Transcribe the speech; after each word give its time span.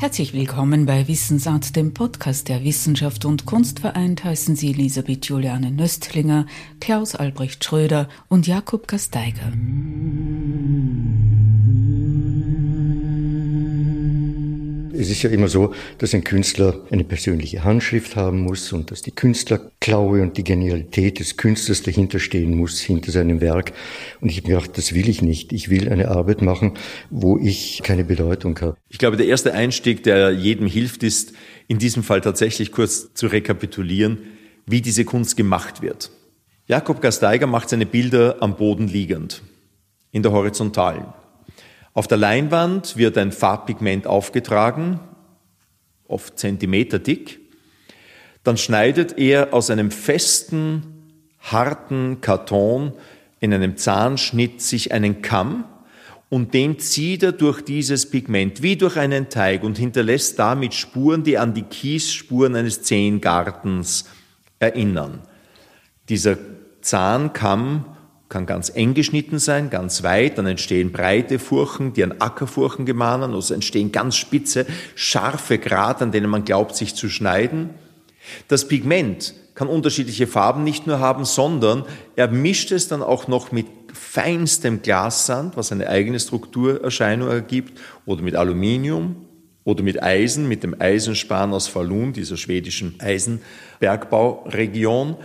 Herzlich 0.00 0.32
willkommen 0.32 0.86
bei 0.86 1.08
Wissensart, 1.08 1.76
dem 1.76 1.92
Podcast 1.92 2.48
der 2.48 2.64
Wissenschaft 2.64 3.26
und 3.26 3.44
Kunst 3.44 3.80
vereint, 3.80 4.24
heißen 4.24 4.56
Sie 4.56 4.70
Elisabeth 4.70 5.26
Juliane 5.26 5.70
Nöstlinger, 5.70 6.46
Klaus 6.80 7.14
Albrecht 7.14 7.62
Schröder 7.62 8.08
und 8.30 8.46
Jakob 8.46 8.88
Gasteiger. 8.88 9.52
Es 15.00 15.08
ist 15.08 15.22
ja 15.22 15.30
immer 15.30 15.48
so, 15.48 15.72
dass 15.96 16.12
ein 16.12 16.24
Künstler 16.24 16.78
eine 16.90 17.04
persönliche 17.04 17.64
Handschrift 17.64 18.16
haben 18.16 18.40
muss 18.42 18.70
und 18.70 18.90
dass 18.90 19.00
die 19.00 19.12
Künstlerklaue 19.12 20.20
und 20.20 20.36
die 20.36 20.44
Genialität 20.44 21.20
des 21.20 21.38
Künstlers 21.38 21.82
dahinter 21.82 22.18
stehen 22.18 22.54
muss, 22.54 22.80
hinter 22.80 23.10
seinem 23.10 23.40
Werk. 23.40 23.72
Und 24.20 24.28
ich 24.28 24.36
habe 24.36 24.48
mir 24.48 24.58
gedacht, 24.58 24.76
das 24.76 24.92
will 24.92 25.08
ich 25.08 25.22
nicht. 25.22 25.54
Ich 25.54 25.70
will 25.70 25.88
eine 25.88 26.08
Arbeit 26.08 26.42
machen, 26.42 26.74
wo 27.08 27.38
ich 27.38 27.80
keine 27.82 28.04
Bedeutung 28.04 28.60
habe. 28.60 28.76
Ich 28.90 28.98
glaube, 28.98 29.16
der 29.16 29.24
erste 29.24 29.54
Einstieg, 29.54 30.02
der 30.02 30.32
jedem 30.32 30.66
hilft, 30.66 31.02
ist 31.02 31.32
in 31.66 31.78
diesem 31.78 32.02
Fall 32.02 32.20
tatsächlich 32.20 32.70
kurz 32.70 33.14
zu 33.14 33.26
rekapitulieren, 33.26 34.18
wie 34.66 34.82
diese 34.82 35.06
Kunst 35.06 35.34
gemacht 35.34 35.80
wird. 35.80 36.10
Jakob 36.66 37.00
Gasteiger 37.00 37.46
macht 37.46 37.70
seine 37.70 37.86
Bilder 37.86 38.36
am 38.40 38.54
Boden 38.56 38.86
liegend, 38.86 39.40
in 40.12 40.22
der 40.22 40.32
Horizontalen. 40.32 41.06
Auf 41.92 42.06
der 42.06 42.18
Leinwand 42.18 42.96
wird 42.96 43.18
ein 43.18 43.32
Farbpigment 43.32 44.06
aufgetragen, 44.06 45.00
oft 46.06 46.38
Zentimeter 46.38 46.98
dick. 46.98 47.40
Dann 48.44 48.56
schneidet 48.56 49.18
er 49.18 49.52
aus 49.52 49.70
einem 49.70 49.90
festen, 49.90 50.82
harten 51.40 52.20
Karton 52.20 52.92
in 53.40 53.52
einem 53.52 53.76
Zahnschnitt 53.76 54.62
sich 54.62 54.92
einen 54.92 55.20
Kamm 55.20 55.64
und 56.28 56.54
den 56.54 56.78
zieht 56.78 57.24
er 57.24 57.32
durch 57.32 57.60
dieses 57.62 58.08
Pigment 58.08 58.62
wie 58.62 58.76
durch 58.76 58.96
einen 58.96 59.28
Teig 59.28 59.64
und 59.64 59.76
hinterlässt 59.76 60.38
damit 60.38 60.74
Spuren, 60.74 61.24
die 61.24 61.38
an 61.38 61.54
die 61.54 61.62
Kiesspuren 61.62 62.54
eines 62.54 62.82
Zehengartens 62.82 64.04
erinnern. 64.60 65.22
Dieser 66.08 66.38
Zahnkamm 66.82 67.84
kann 68.30 68.46
ganz 68.46 68.72
eng 68.74 68.94
geschnitten 68.94 69.38
sein, 69.38 69.68
ganz 69.68 70.02
weit, 70.02 70.38
dann 70.38 70.46
entstehen 70.46 70.92
breite 70.92 71.38
Furchen, 71.38 71.92
die 71.92 72.02
an 72.04 72.14
Ackerfurchen 72.20 72.86
gemahnen, 72.86 73.34
also 73.34 73.52
entstehen 73.52 73.92
ganz 73.92 74.16
spitze, 74.16 74.64
scharfe 74.94 75.58
Grat, 75.58 76.00
an 76.00 76.12
denen 76.12 76.30
man 76.30 76.46
glaubt, 76.46 76.74
sich 76.76 76.94
zu 76.94 77.10
schneiden. 77.10 77.68
Das 78.48 78.66
Pigment 78.68 79.34
kann 79.56 79.66
unterschiedliche 79.68 80.28
Farben 80.28 80.64
nicht 80.64 80.86
nur 80.86 81.00
haben, 81.00 81.26
sondern 81.26 81.84
er 82.16 82.28
mischt 82.28 82.72
es 82.72 82.88
dann 82.88 83.02
auch 83.02 83.28
noch 83.28 83.52
mit 83.52 83.66
feinstem 83.92 84.80
Glassand, 84.80 85.54
was 85.56 85.72
eine 85.72 85.88
eigene 85.88 86.20
Strukturerscheinung 86.20 87.28
ergibt, 87.28 87.78
oder 88.06 88.22
mit 88.22 88.36
Aluminium 88.36 89.16
oder 89.64 89.82
mit 89.82 90.02
Eisen, 90.02 90.48
mit 90.48 90.62
dem 90.62 90.80
Eisenspan 90.80 91.52
aus 91.52 91.66
Falun, 91.66 92.12
dieser 92.12 92.36
schwedischen 92.36 92.94
Eisenbergbauregion. 93.00 95.16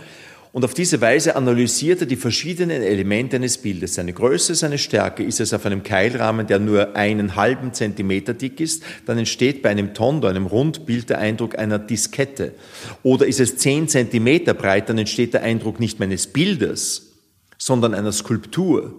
Und 0.56 0.64
auf 0.64 0.72
diese 0.72 1.02
Weise 1.02 1.36
analysiert 1.36 2.00
er 2.00 2.06
die 2.06 2.16
verschiedenen 2.16 2.80
Elemente 2.80 3.36
eines 3.36 3.58
Bildes. 3.58 3.96
Seine 3.96 4.14
Größe, 4.14 4.54
seine 4.54 4.78
Stärke. 4.78 5.22
Ist 5.22 5.38
es 5.38 5.52
auf 5.52 5.66
einem 5.66 5.82
Keilrahmen, 5.82 6.46
der 6.46 6.58
nur 6.58 6.96
einen 6.96 7.36
halben 7.36 7.74
Zentimeter 7.74 8.32
dick 8.32 8.58
ist, 8.58 8.82
dann 9.04 9.18
entsteht 9.18 9.60
bei 9.60 9.68
einem 9.68 9.92
Tondo, 9.92 10.28
einem 10.28 10.46
Rundbild, 10.46 11.10
der 11.10 11.18
Eindruck 11.18 11.58
einer 11.58 11.78
Diskette. 11.78 12.54
Oder 13.02 13.26
ist 13.26 13.38
es 13.38 13.58
zehn 13.58 13.86
Zentimeter 13.86 14.54
breit, 14.54 14.88
dann 14.88 14.96
entsteht 14.96 15.34
der 15.34 15.42
Eindruck 15.42 15.78
nicht 15.78 15.98
mehr 15.98 16.08
eines 16.08 16.26
Bildes, 16.28 17.12
sondern 17.58 17.92
einer 17.92 18.12
Skulptur, 18.12 18.94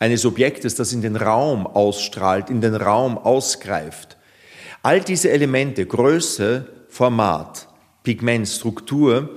eines 0.00 0.26
Objektes, 0.26 0.74
das 0.74 0.92
in 0.92 1.02
den 1.02 1.14
Raum 1.14 1.68
ausstrahlt, 1.68 2.50
in 2.50 2.60
den 2.60 2.74
Raum 2.74 3.16
ausgreift. 3.16 4.16
All 4.82 5.00
diese 5.02 5.30
Elemente, 5.30 5.86
Größe, 5.86 6.66
Format, 6.88 7.68
Pigment, 8.02 8.48
Struktur, 8.48 9.36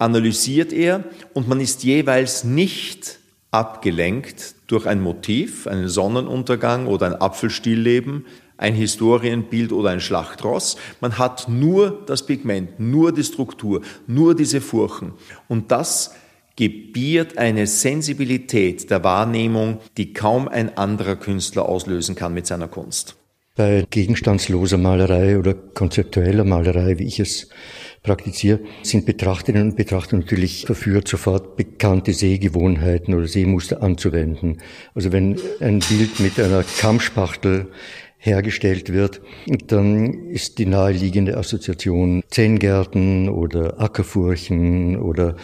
analysiert 0.00 0.72
er 0.72 1.04
und 1.34 1.48
man 1.48 1.60
ist 1.60 1.84
jeweils 1.84 2.44
nicht 2.44 3.18
abgelenkt 3.50 4.54
durch 4.66 4.86
ein 4.86 5.00
Motiv, 5.00 5.66
einen 5.66 5.88
Sonnenuntergang 5.88 6.86
oder 6.86 7.06
ein 7.06 7.14
Apfelstillleben, 7.14 8.26
ein 8.56 8.74
Historienbild 8.74 9.72
oder 9.72 9.90
ein 9.90 10.00
Schlachtross. 10.00 10.76
Man 11.00 11.18
hat 11.18 11.48
nur 11.48 12.02
das 12.06 12.26
Pigment, 12.26 12.78
nur 12.78 13.12
die 13.12 13.24
Struktur, 13.24 13.80
nur 14.06 14.34
diese 14.34 14.60
Furchen. 14.60 15.12
Und 15.48 15.72
das 15.72 16.14
gebiert 16.56 17.38
eine 17.38 17.66
Sensibilität 17.66 18.90
der 18.90 19.02
Wahrnehmung, 19.02 19.78
die 19.96 20.12
kaum 20.12 20.46
ein 20.46 20.76
anderer 20.76 21.16
Künstler 21.16 21.66
auslösen 21.66 22.14
kann 22.14 22.34
mit 22.34 22.46
seiner 22.46 22.68
Kunst. 22.68 23.16
Bei 23.56 23.84
gegenstandsloser 23.90 24.78
Malerei 24.78 25.38
oder 25.38 25.54
konzeptueller 25.54 26.44
Malerei, 26.44 26.98
wie 26.98 27.06
ich 27.06 27.18
es 27.18 27.48
praktiziere, 28.02 28.60
sind 28.82 29.04
Betrachterinnen 29.04 29.70
und 29.70 29.76
Betrachter 29.76 30.16
natürlich 30.16 30.64
verführt, 30.64 31.06
sofort 31.08 31.56
bekannte 31.56 32.12
Sehgewohnheiten 32.12 33.14
oder 33.14 33.26
Sehmuster 33.26 33.82
anzuwenden. 33.82 34.58
Also 34.94 35.12
wenn 35.12 35.38
ein 35.60 35.80
Bild 35.80 36.20
mit 36.20 36.40
einer 36.40 36.62
Kammspachtel 36.62 37.68
hergestellt 38.22 38.92
wird, 38.92 39.22
dann 39.66 40.28
ist 40.28 40.58
die 40.58 40.66
naheliegende 40.66 41.38
Assoziation 41.38 42.22
Zehngärten 42.28 43.30
oder 43.30 43.80
Ackerfurchen 43.80 44.96
oder 44.96 45.36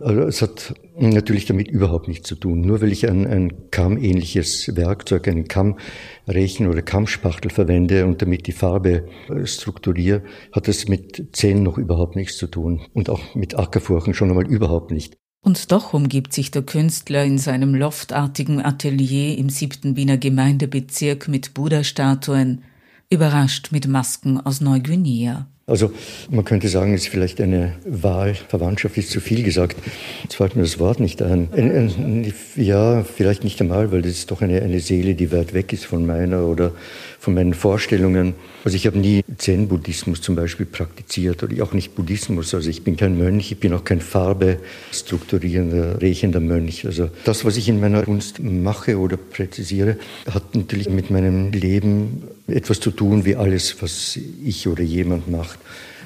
also 0.00 0.22
es 0.22 0.42
hat 0.42 0.74
natürlich 0.96 1.46
damit 1.46 1.68
überhaupt 1.68 2.08
nichts 2.08 2.28
zu 2.28 2.36
tun. 2.36 2.60
Nur 2.60 2.80
weil 2.80 2.92
ich 2.92 3.08
ein, 3.08 3.26
ein 3.26 3.70
kammähnliches 3.70 4.76
Werkzeug, 4.76 5.26
einen 5.28 5.48
Kammrechen 5.48 6.68
oder 6.68 6.82
Kammspachtel 6.82 7.50
verwende 7.50 8.06
und 8.06 8.22
damit 8.22 8.46
die 8.46 8.52
Farbe 8.52 9.08
äh, 9.28 9.46
strukturiere, 9.46 10.22
hat 10.52 10.68
es 10.68 10.88
mit 10.88 11.36
Zähnen 11.36 11.62
noch 11.62 11.78
überhaupt 11.78 12.16
nichts 12.16 12.36
zu 12.36 12.46
tun. 12.46 12.82
Und 12.94 13.10
auch 13.10 13.34
mit 13.34 13.58
Ackerfurchen 13.58 14.14
schon 14.14 14.30
einmal 14.30 14.46
überhaupt 14.46 14.90
nicht. 14.90 15.16
Und 15.40 15.72
doch 15.72 15.94
umgibt 15.94 16.32
sich 16.32 16.50
der 16.50 16.62
Künstler 16.62 17.24
in 17.24 17.38
seinem 17.38 17.74
loftartigen 17.74 18.64
Atelier 18.64 19.38
im 19.38 19.50
siebten 19.50 19.96
Wiener 19.96 20.18
Gemeindebezirk 20.18 21.28
mit 21.28 21.54
Buddha-Statuen, 21.54 22.62
überrascht 23.10 23.72
mit 23.72 23.86
Masken 23.86 24.40
aus 24.40 24.60
Neuguinea. 24.60 25.46
Also 25.68 25.92
man 26.30 26.46
könnte 26.46 26.68
sagen, 26.68 26.94
es 26.94 27.02
ist 27.02 27.08
vielleicht 27.08 27.42
eine 27.42 27.74
Wahlverwandtschaft, 27.84 28.96
ist 28.96 29.10
zu 29.10 29.20
viel 29.20 29.42
gesagt. 29.42 29.76
Jetzt 30.22 30.36
fällt 30.36 30.56
mir 30.56 30.62
das 30.62 30.78
Wort 30.78 30.98
nicht 30.98 31.20
ein. 31.20 31.48
ein, 31.52 31.70
ein 31.70 32.34
ja, 32.56 33.04
vielleicht 33.04 33.44
nicht 33.44 33.60
einmal, 33.60 33.92
weil 33.92 34.00
das 34.00 34.12
ist 34.12 34.30
doch 34.30 34.40
eine, 34.40 34.62
eine 34.62 34.80
Seele, 34.80 35.14
die 35.14 35.30
weit 35.30 35.52
weg 35.52 35.74
ist 35.74 35.84
von 35.84 36.06
meiner 36.06 36.46
oder 36.46 36.72
von 37.20 37.34
meinen 37.34 37.52
Vorstellungen. 37.52 38.34
Also 38.64 38.76
ich 38.76 38.86
habe 38.86 38.98
nie 38.98 39.22
Zen-Buddhismus 39.36 40.22
zum 40.22 40.36
Beispiel 40.36 40.64
praktiziert 40.64 41.42
oder 41.42 41.62
auch 41.62 41.74
nicht 41.74 41.94
Buddhismus. 41.94 42.54
Also 42.54 42.70
ich 42.70 42.82
bin 42.82 42.96
kein 42.96 43.18
Mönch, 43.18 43.52
ich 43.52 43.60
bin 43.60 43.74
auch 43.74 43.84
kein 43.84 44.00
Farbe 44.00 44.60
strukturierender, 44.90 46.00
rächender 46.00 46.40
Mönch. 46.40 46.86
Also 46.86 47.10
das, 47.24 47.44
was 47.44 47.58
ich 47.58 47.68
in 47.68 47.78
meiner 47.78 48.04
Kunst 48.04 48.40
mache 48.40 48.98
oder 48.98 49.18
präzisiere, 49.18 49.98
hat 50.32 50.54
natürlich 50.54 50.88
mit 50.88 51.10
meinem 51.10 51.52
Leben 51.52 52.22
etwas 52.48 52.80
zu 52.80 52.90
tun, 52.90 53.24
wie 53.24 53.36
alles, 53.36 53.80
was 53.82 54.18
ich 54.44 54.66
oder 54.66 54.82
jemand 54.82 55.28
macht. 55.30 55.58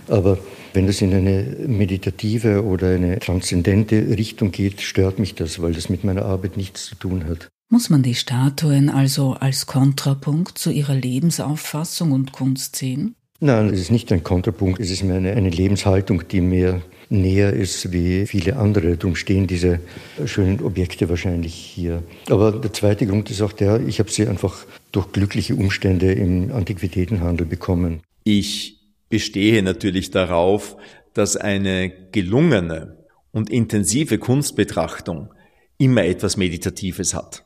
Aber 0.09 0.39
wenn 0.75 0.87
das 0.87 1.01
in 1.01 1.15
eine 1.15 1.57
meditative 1.67 2.65
oder 2.65 2.89
eine 2.89 3.19
transzendente 3.19 4.17
Richtung 4.17 4.51
geht, 4.51 4.81
stört 4.81 5.19
mich 5.19 5.35
das, 5.35 5.63
weil 5.63 5.73
das 5.73 5.89
mit 5.89 6.05
meiner 6.05 6.25
Arbeit 6.25 6.57
nichts 6.57 6.87
zu 6.87 6.95
tun 6.97 7.27
hat. 7.27 7.49
Muss 7.69 7.89
man 7.89 8.03
die 8.03 8.15
Statuen 8.15 8.91
also 8.91 9.33
als 9.33 9.67
Kontrapunkt 9.67 10.59
zu 10.59 10.71
ihrer 10.71 10.95
Lebensauffassung 10.95 12.13
und 12.13 12.33
Kunst 12.33 12.77
sehen? 12.77 13.15
Nein, 13.41 13.71
es 13.71 13.81
ist 13.81 13.91
nicht 13.91 14.13
ein 14.13 14.23
Kontrapunkt, 14.23 14.79
es 14.79 14.91
ist 14.91 15.03
eine, 15.03 15.33
eine 15.33 15.51
Lebenshaltung, 15.51 16.29
die 16.29 16.41
mir 16.41 16.83
näher 17.13 17.53
ist 17.53 17.93
wie 17.93 18.27
viele 18.27 18.57
andere. 18.57 18.97
Darum 18.97 19.15
stehen 19.17 19.47
diese 19.47 19.81
schönen 20.25 20.61
Objekte 20.63 21.09
wahrscheinlich 21.09 21.55
hier. 21.55 22.03
Aber 22.29 22.53
der 22.53 22.73
zweite 22.73 23.07
Grund 23.07 23.31
ist 23.31 23.43
auch 23.43 23.53
der, 23.53 23.81
ich 23.87 23.99
habe 23.99 24.11
sie 24.11 24.27
einfach 24.27 24.65
durch 24.91 25.13
glückliche 25.13 25.55
Umstände 25.55 26.13
im 26.13 26.53
Antiquitätenhandel 26.53 27.47
bekommen. 27.47 28.01
Ich 28.25 28.81
bestehe 29.09 29.63
natürlich 29.63 30.11
darauf, 30.11 30.77
dass 31.15 31.37
eine 31.37 31.93
gelungene 32.13 32.97
und 33.31 33.51
intensive 33.51 34.19
Kunstbetrachtung 34.19 35.33
immer 35.79 36.05
etwas 36.05 36.37
Meditatives 36.37 37.15
hat. 37.15 37.45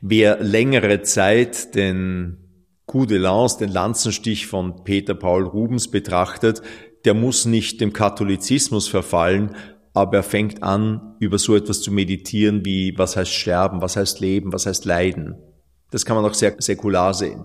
Wer 0.00 0.40
längere 0.40 1.02
Zeit 1.02 1.74
den 1.74 2.36
Coup 2.86 3.06
de 3.06 3.18
Lance, 3.18 3.58
den 3.58 3.70
Lanzenstich 3.70 4.46
von 4.46 4.84
Peter 4.84 5.14
Paul 5.14 5.44
Rubens 5.44 5.90
betrachtet, 5.90 6.62
der 7.04 7.14
muss 7.14 7.44
nicht 7.44 7.80
dem 7.80 7.92
Katholizismus 7.92 8.88
verfallen, 8.88 9.56
aber 9.94 10.18
er 10.18 10.22
fängt 10.22 10.62
an, 10.62 11.16
über 11.18 11.38
so 11.38 11.54
etwas 11.54 11.82
zu 11.82 11.90
meditieren 11.92 12.64
wie, 12.64 12.96
was 12.96 13.16
heißt 13.16 13.32
sterben, 13.32 13.82
was 13.82 13.96
heißt 13.96 14.20
leben, 14.20 14.52
was 14.52 14.66
heißt 14.66 14.84
leiden. 14.84 15.36
Das 15.90 16.06
kann 16.06 16.16
man 16.16 16.24
auch 16.24 16.34
sehr 16.34 16.56
säkular 16.58 17.12
sehen. 17.12 17.44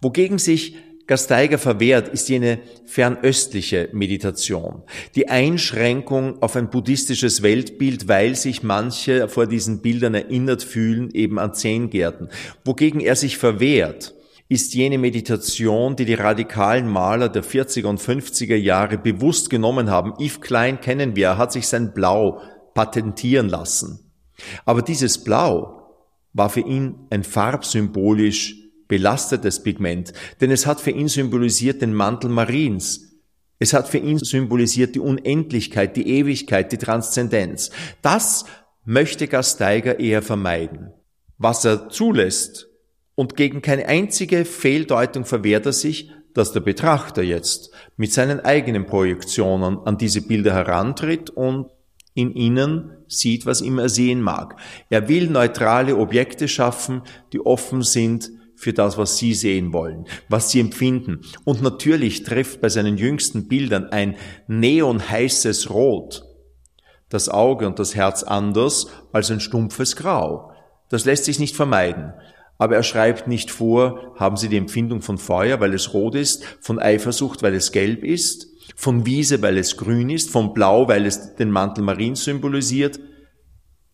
Wogegen 0.00 0.38
sich 0.38 0.76
Gasteiger 1.10 1.58
verwehrt, 1.58 2.06
ist 2.06 2.28
jene 2.28 2.60
fernöstliche 2.86 3.88
Meditation, 3.92 4.84
die 5.16 5.28
Einschränkung 5.28 6.40
auf 6.40 6.54
ein 6.54 6.70
buddhistisches 6.70 7.42
Weltbild, 7.42 8.06
weil 8.06 8.36
sich 8.36 8.62
manche 8.62 9.26
vor 9.28 9.48
diesen 9.48 9.82
Bildern 9.82 10.14
erinnert 10.14 10.62
fühlen, 10.62 11.10
eben 11.12 11.40
an 11.40 11.52
Zehngärten. 11.52 12.28
Wogegen 12.64 13.00
er 13.00 13.16
sich 13.16 13.38
verwehrt, 13.38 14.14
ist 14.50 14.74
jene 14.74 14.98
Meditation, 14.98 15.94
die 15.94 16.04
die 16.04 16.14
radikalen 16.14 16.88
Maler 16.88 17.28
der 17.28 17.44
40er 17.44 17.86
und 17.86 18.00
50er 18.00 18.56
Jahre 18.56 18.98
bewusst 18.98 19.48
genommen 19.48 19.90
haben. 19.90 20.14
Yves 20.18 20.40
Klein 20.40 20.80
kennen 20.80 21.14
wir, 21.14 21.28
er 21.28 21.38
hat 21.38 21.52
sich 21.52 21.68
sein 21.68 21.94
Blau 21.94 22.40
patentieren 22.74 23.48
lassen. 23.48 24.10
Aber 24.64 24.82
dieses 24.82 25.22
Blau 25.22 25.94
war 26.32 26.50
für 26.50 26.62
ihn 26.62 26.96
ein 27.10 27.22
farbsymbolisch 27.22 28.56
belastetes 28.88 29.62
Pigment, 29.62 30.12
denn 30.40 30.50
es 30.50 30.66
hat 30.66 30.80
für 30.80 30.90
ihn 30.90 31.06
symbolisiert 31.06 31.80
den 31.80 31.94
Mantel 31.94 32.28
Mariens. 32.28 33.20
Es 33.60 33.72
hat 33.72 33.88
für 33.88 33.98
ihn 33.98 34.18
symbolisiert 34.18 34.96
die 34.96 35.00
Unendlichkeit, 35.00 35.96
die 35.96 36.08
Ewigkeit, 36.08 36.72
die 36.72 36.78
Transzendenz. 36.78 37.70
Das 38.02 38.46
möchte 38.84 39.28
Gasteiger 39.28 40.00
eher 40.00 40.22
vermeiden. 40.22 40.92
Was 41.38 41.64
er 41.64 41.88
zulässt, 41.88 42.69
und 43.20 43.36
gegen 43.36 43.60
keine 43.60 43.84
einzige 43.84 44.46
Fehldeutung 44.46 45.26
verwehrt 45.26 45.66
er 45.66 45.74
sich, 45.74 46.10
dass 46.32 46.52
der 46.52 46.60
Betrachter 46.60 47.22
jetzt 47.22 47.70
mit 47.98 48.14
seinen 48.14 48.40
eigenen 48.40 48.86
Projektionen 48.86 49.78
an 49.80 49.98
diese 49.98 50.22
Bilder 50.22 50.54
herantritt 50.54 51.28
und 51.28 51.66
in 52.14 52.32
ihnen 52.34 52.92
sieht, 53.08 53.44
was 53.44 53.60
immer 53.60 53.82
er 53.82 53.88
sehen 53.90 54.22
mag. 54.22 54.56
Er 54.88 55.10
will 55.10 55.28
neutrale 55.28 55.98
Objekte 55.98 56.48
schaffen, 56.48 57.02
die 57.34 57.44
offen 57.44 57.82
sind 57.82 58.30
für 58.56 58.72
das, 58.72 58.96
was 58.96 59.18
Sie 59.18 59.34
sehen 59.34 59.74
wollen, 59.74 60.06
was 60.30 60.50
Sie 60.50 60.60
empfinden. 60.60 61.20
Und 61.44 61.60
natürlich 61.60 62.22
trifft 62.22 62.62
bei 62.62 62.70
seinen 62.70 62.96
jüngsten 62.96 63.48
Bildern 63.48 63.90
ein 63.90 64.16
neonheißes 64.48 65.68
Rot 65.68 66.24
das 67.10 67.28
Auge 67.28 67.66
und 67.66 67.78
das 67.78 67.94
Herz 67.94 68.22
anders 68.22 68.86
als 69.12 69.30
ein 69.30 69.40
stumpfes 69.40 69.94
Grau. 69.94 70.52
Das 70.88 71.04
lässt 71.04 71.26
sich 71.26 71.38
nicht 71.38 71.54
vermeiden 71.54 72.14
aber 72.60 72.76
er 72.76 72.82
schreibt 72.82 73.26
nicht 73.26 73.50
vor, 73.50 74.12
haben 74.16 74.36
Sie 74.36 74.50
die 74.50 74.58
Empfindung 74.58 75.00
von 75.00 75.16
Feuer, 75.16 75.60
weil 75.60 75.72
es 75.72 75.94
rot 75.94 76.14
ist, 76.14 76.44
von 76.60 76.78
Eifersucht, 76.78 77.42
weil 77.42 77.54
es 77.54 77.72
gelb 77.72 78.04
ist, 78.04 78.48
von 78.76 79.06
Wiese, 79.06 79.40
weil 79.40 79.56
es 79.56 79.78
grün 79.78 80.10
ist, 80.10 80.28
von 80.28 80.52
Blau, 80.52 80.86
weil 80.86 81.06
es 81.06 81.36
den 81.36 81.50
Mantel 81.50 81.82
Marin 81.82 82.16
symbolisiert. 82.16 83.00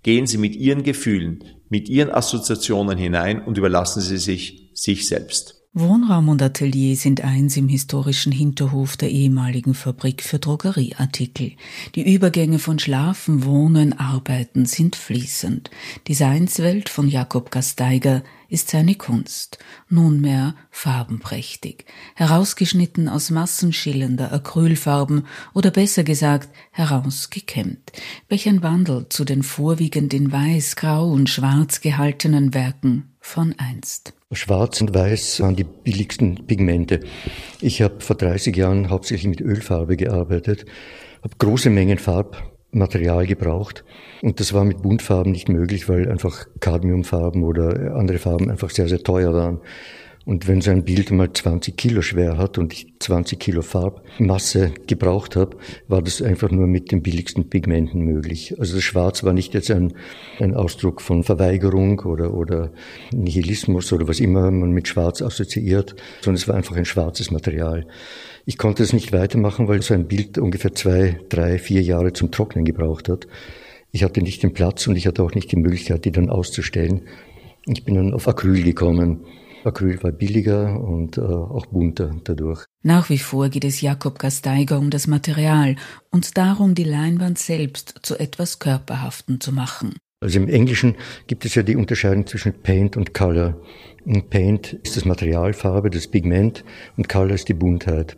Gehen 0.02 0.26
Sie 0.26 0.36
mit 0.36 0.56
Ihren 0.56 0.82
Gefühlen, 0.82 1.44
mit 1.68 1.88
Ihren 1.88 2.10
Assoziationen 2.10 2.98
hinein 2.98 3.40
und 3.40 3.56
überlassen 3.56 4.00
Sie 4.00 4.18
sich 4.18 4.72
sich 4.74 5.06
selbst. 5.06 5.55
Wohnraum 5.78 6.30
und 6.30 6.40
Atelier 6.40 6.96
sind 6.96 7.20
eins 7.20 7.54
im 7.58 7.68
historischen 7.68 8.32
Hinterhof 8.32 8.96
der 8.96 9.10
ehemaligen 9.10 9.74
Fabrik 9.74 10.22
für 10.22 10.38
Drogerieartikel. 10.38 11.52
Die 11.94 12.14
Übergänge 12.14 12.58
von 12.58 12.78
Schlafen, 12.78 13.44
Wohnen, 13.44 13.92
Arbeiten 13.92 14.64
sind 14.64 14.96
fließend. 14.96 15.70
Designswelt 16.08 16.88
von 16.88 17.08
Jakob 17.08 17.50
Gasteiger 17.50 18.22
ist 18.48 18.70
seine 18.70 18.94
Kunst, 18.94 19.58
nunmehr 19.90 20.54
farbenprächtig, 20.70 21.84
herausgeschnitten 22.14 23.10
aus 23.10 23.28
massenschillernder 23.28 24.32
Acrylfarben 24.32 25.26
oder 25.52 25.70
besser 25.70 26.04
gesagt 26.04 26.48
herausgekämmt, 26.70 27.92
welch 28.30 28.48
ein 28.48 28.62
Wandel 28.62 29.10
zu 29.10 29.26
den 29.26 29.42
vorwiegend 29.42 30.14
in 30.14 30.32
weiß, 30.32 30.76
grau 30.76 31.10
und 31.10 31.28
schwarz 31.28 31.82
gehaltenen 31.82 32.54
Werken 32.54 33.10
von 33.20 33.54
einst. 33.58 34.14
Schwarz 34.32 34.80
und 34.80 34.92
Weiß 34.92 35.40
waren 35.40 35.54
die 35.54 35.62
billigsten 35.62 36.46
Pigmente. 36.48 36.98
Ich 37.60 37.80
habe 37.80 38.00
vor 38.00 38.16
30 38.16 38.56
Jahren 38.56 38.90
hauptsächlich 38.90 39.28
mit 39.28 39.40
Ölfarbe 39.40 39.96
gearbeitet, 39.96 40.66
habe 41.22 41.36
große 41.38 41.70
Mengen 41.70 41.98
Farbmaterial 41.98 43.28
gebraucht 43.28 43.84
und 44.22 44.40
das 44.40 44.52
war 44.52 44.64
mit 44.64 44.82
Buntfarben 44.82 45.30
nicht 45.30 45.48
möglich, 45.48 45.88
weil 45.88 46.10
einfach 46.10 46.46
Cadmiumfarben 46.58 47.44
oder 47.44 47.94
andere 47.94 48.18
Farben 48.18 48.50
einfach 48.50 48.70
sehr, 48.70 48.88
sehr 48.88 49.04
teuer 49.04 49.32
waren. 49.32 49.60
Und 50.26 50.48
wenn 50.48 50.60
so 50.60 50.72
ein 50.72 50.82
Bild 50.82 51.12
mal 51.12 51.32
20 51.32 51.76
Kilo 51.76 52.02
schwer 52.02 52.36
hat 52.36 52.58
und 52.58 52.72
ich 52.72 52.92
20 52.98 53.38
Kilo 53.38 53.62
Farbmasse 53.62 54.72
gebraucht 54.88 55.36
habe, 55.36 55.56
war 55.86 56.02
das 56.02 56.20
einfach 56.20 56.50
nur 56.50 56.66
mit 56.66 56.90
den 56.90 57.00
billigsten 57.00 57.48
Pigmenten 57.48 58.00
möglich. 58.00 58.56
Also 58.58 58.74
das 58.74 58.82
Schwarz 58.82 59.22
war 59.22 59.32
nicht 59.32 59.54
jetzt 59.54 59.70
ein, 59.70 59.94
ein 60.40 60.56
Ausdruck 60.56 61.00
von 61.00 61.22
Verweigerung 61.22 62.00
oder, 62.00 62.34
oder 62.34 62.72
Nihilismus 63.12 63.92
oder 63.92 64.08
was 64.08 64.18
immer 64.18 64.50
man 64.50 64.72
mit 64.72 64.88
Schwarz 64.88 65.22
assoziiert, 65.22 65.94
sondern 66.22 66.40
es 66.40 66.48
war 66.48 66.56
einfach 66.56 66.74
ein 66.74 66.84
schwarzes 66.84 67.30
Material. 67.30 67.86
Ich 68.46 68.58
konnte 68.58 68.82
es 68.82 68.92
nicht 68.92 69.12
weitermachen, 69.12 69.68
weil 69.68 69.80
so 69.82 69.94
ein 69.94 70.08
Bild 70.08 70.38
ungefähr 70.38 70.74
zwei, 70.74 71.20
drei, 71.28 71.60
vier 71.60 71.82
Jahre 71.82 72.12
zum 72.12 72.32
Trocknen 72.32 72.64
gebraucht 72.64 73.08
hat. 73.08 73.28
Ich 73.92 74.02
hatte 74.02 74.22
nicht 74.22 74.42
den 74.42 74.54
Platz 74.54 74.88
und 74.88 74.96
ich 74.96 75.06
hatte 75.06 75.22
auch 75.22 75.34
nicht 75.36 75.52
die 75.52 75.56
Möglichkeit, 75.56 76.04
die 76.04 76.10
dann 76.10 76.30
auszustellen. 76.30 77.02
Ich 77.66 77.84
bin 77.84 77.94
dann 77.94 78.12
auf 78.12 78.26
Acryl 78.26 78.64
gekommen. 78.64 79.20
Acryl 79.66 80.02
war 80.02 80.12
billiger 80.12 80.80
und 80.80 81.18
äh, 81.18 81.20
auch 81.20 81.66
bunter 81.66 82.14
dadurch. 82.24 82.64
Nach 82.82 83.10
wie 83.10 83.18
vor 83.18 83.48
geht 83.48 83.64
es 83.64 83.80
Jakob 83.80 84.18
Gasteiger 84.18 84.78
um 84.78 84.90
das 84.90 85.06
Material 85.06 85.76
und 86.10 86.38
darum, 86.38 86.74
die 86.74 86.84
Leinwand 86.84 87.38
selbst 87.38 87.96
zu 88.02 88.18
etwas 88.18 88.58
Körperhaften 88.58 89.40
zu 89.40 89.52
machen. 89.52 89.94
Also 90.20 90.38
im 90.38 90.48
Englischen 90.48 90.96
gibt 91.26 91.44
es 91.44 91.54
ja 91.54 91.62
die 91.62 91.76
Unterscheidung 91.76 92.26
zwischen 92.26 92.54
Paint 92.62 92.96
und 92.96 93.12
Color. 93.12 93.60
Und 94.04 94.30
Paint 94.30 94.72
ist 94.72 94.96
das 94.96 95.04
Material, 95.04 95.52
Farbe, 95.52 95.90
das 95.90 96.08
Pigment 96.08 96.64
und 96.96 97.08
Color 97.08 97.34
ist 97.34 97.48
die 97.48 97.54
Buntheit. 97.54 98.16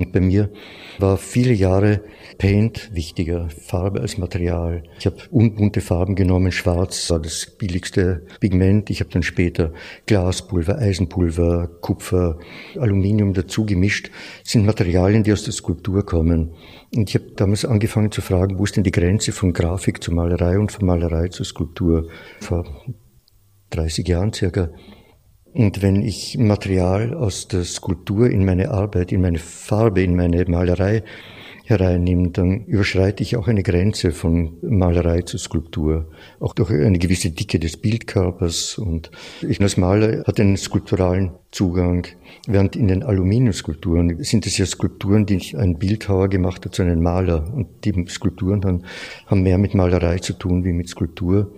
Und 0.00 0.12
bei 0.12 0.20
mir 0.20 0.52
war 1.00 1.16
viele 1.16 1.52
Jahre 1.52 2.02
Paint 2.38 2.94
wichtiger, 2.94 3.48
Farbe 3.48 4.00
als 4.00 4.16
Material. 4.16 4.84
Ich 4.96 5.06
habe 5.06 5.16
unbunte 5.32 5.80
Farben 5.80 6.14
genommen, 6.14 6.52
schwarz 6.52 7.10
war 7.10 7.18
das 7.18 7.56
billigste 7.58 8.24
Pigment. 8.38 8.90
Ich 8.90 9.00
habe 9.00 9.10
dann 9.10 9.24
später 9.24 9.72
Glaspulver, 10.06 10.78
Eisenpulver, 10.78 11.66
Kupfer, 11.80 12.38
Aluminium 12.78 13.34
dazu 13.34 13.66
gemischt. 13.66 14.12
Das 14.44 14.52
sind 14.52 14.66
Materialien, 14.66 15.24
die 15.24 15.32
aus 15.32 15.42
der 15.42 15.52
Skulptur 15.52 16.06
kommen. 16.06 16.52
Und 16.94 17.08
ich 17.08 17.16
habe 17.16 17.32
damals 17.34 17.64
angefangen 17.64 18.12
zu 18.12 18.20
fragen, 18.20 18.56
wo 18.60 18.62
ist 18.62 18.76
denn 18.76 18.84
die 18.84 18.92
Grenze 18.92 19.32
von 19.32 19.52
Grafik 19.52 20.00
zur 20.00 20.14
Malerei 20.14 20.60
und 20.60 20.70
von 20.70 20.86
Malerei 20.86 21.26
zur 21.26 21.44
Skulptur? 21.44 22.08
Vor 22.38 22.64
30 23.70 24.06
Jahren 24.06 24.32
circa. 24.32 24.70
Und 25.54 25.82
wenn 25.82 26.02
ich 26.02 26.38
Material 26.38 27.14
aus 27.14 27.48
der 27.48 27.64
Skulptur 27.64 28.30
in 28.30 28.44
meine 28.44 28.70
Arbeit, 28.70 29.12
in 29.12 29.22
meine 29.22 29.38
Farbe, 29.38 30.02
in 30.02 30.14
meine 30.14 30.44
Malerei 30.44 31.02
hereinnehme, 31.68 32.30
dann 32.30 32.64
überschreite 32.64 33.22
ich 33.22 33.36
auch 33.36 33.46
eine 33.46 33.62
Grenze 33.62 34.12
von 34.12 34.56
Malerei 34.62 35.22
zu 35.22 35.36
Skulptur. 35.36 36.06
Auch 36.40 36.54
durch 36.54 36.70
eine 36.70 36.98
gewisse 36.98 37.30
Dicke 37.30 37.58
des 37.58 37.76
Bildkörpers. 37.76 38.78
Und 38.78 39.10
ich 39.46 39.60
als 39.60 39.76
Maler 39.76 40.24
hatte 40.26 40.42
einen 40.42 40.56
skulpturalen 40.56 41.32
Zugang. 41.50 42.06
Während 42.46 42.74
in 42.74 42.88
den 42.88 43.02
Aluminiumskulpturen 43.02 44.22
sind 44.24 44.46
es 44.46 44.56
ja 44.56 44.64
Skulpturen, 44.64 45.26
die 45.26 45.56
ein 45.56 45.78
Bildhauer 45.78 46.28
gemacht 46.28 46.64
hat 46.64 46.74
zu 46.74 46.82
einem 46.82 47.02
Maler. 47.02 47.52
Und 47.52 47.84
die 47.84 48.06
Skulpturen 48.08 48.84
haben 49.26 49.42
mehr 49.42 49.58
mit 49.58 49.74
Malerei 49.74 50.18
zu 50.18 50.32
tun 50.32 50.64
wie 50.64 50.72
mit 50.72 50.88
Skulptur. 50.88 51.52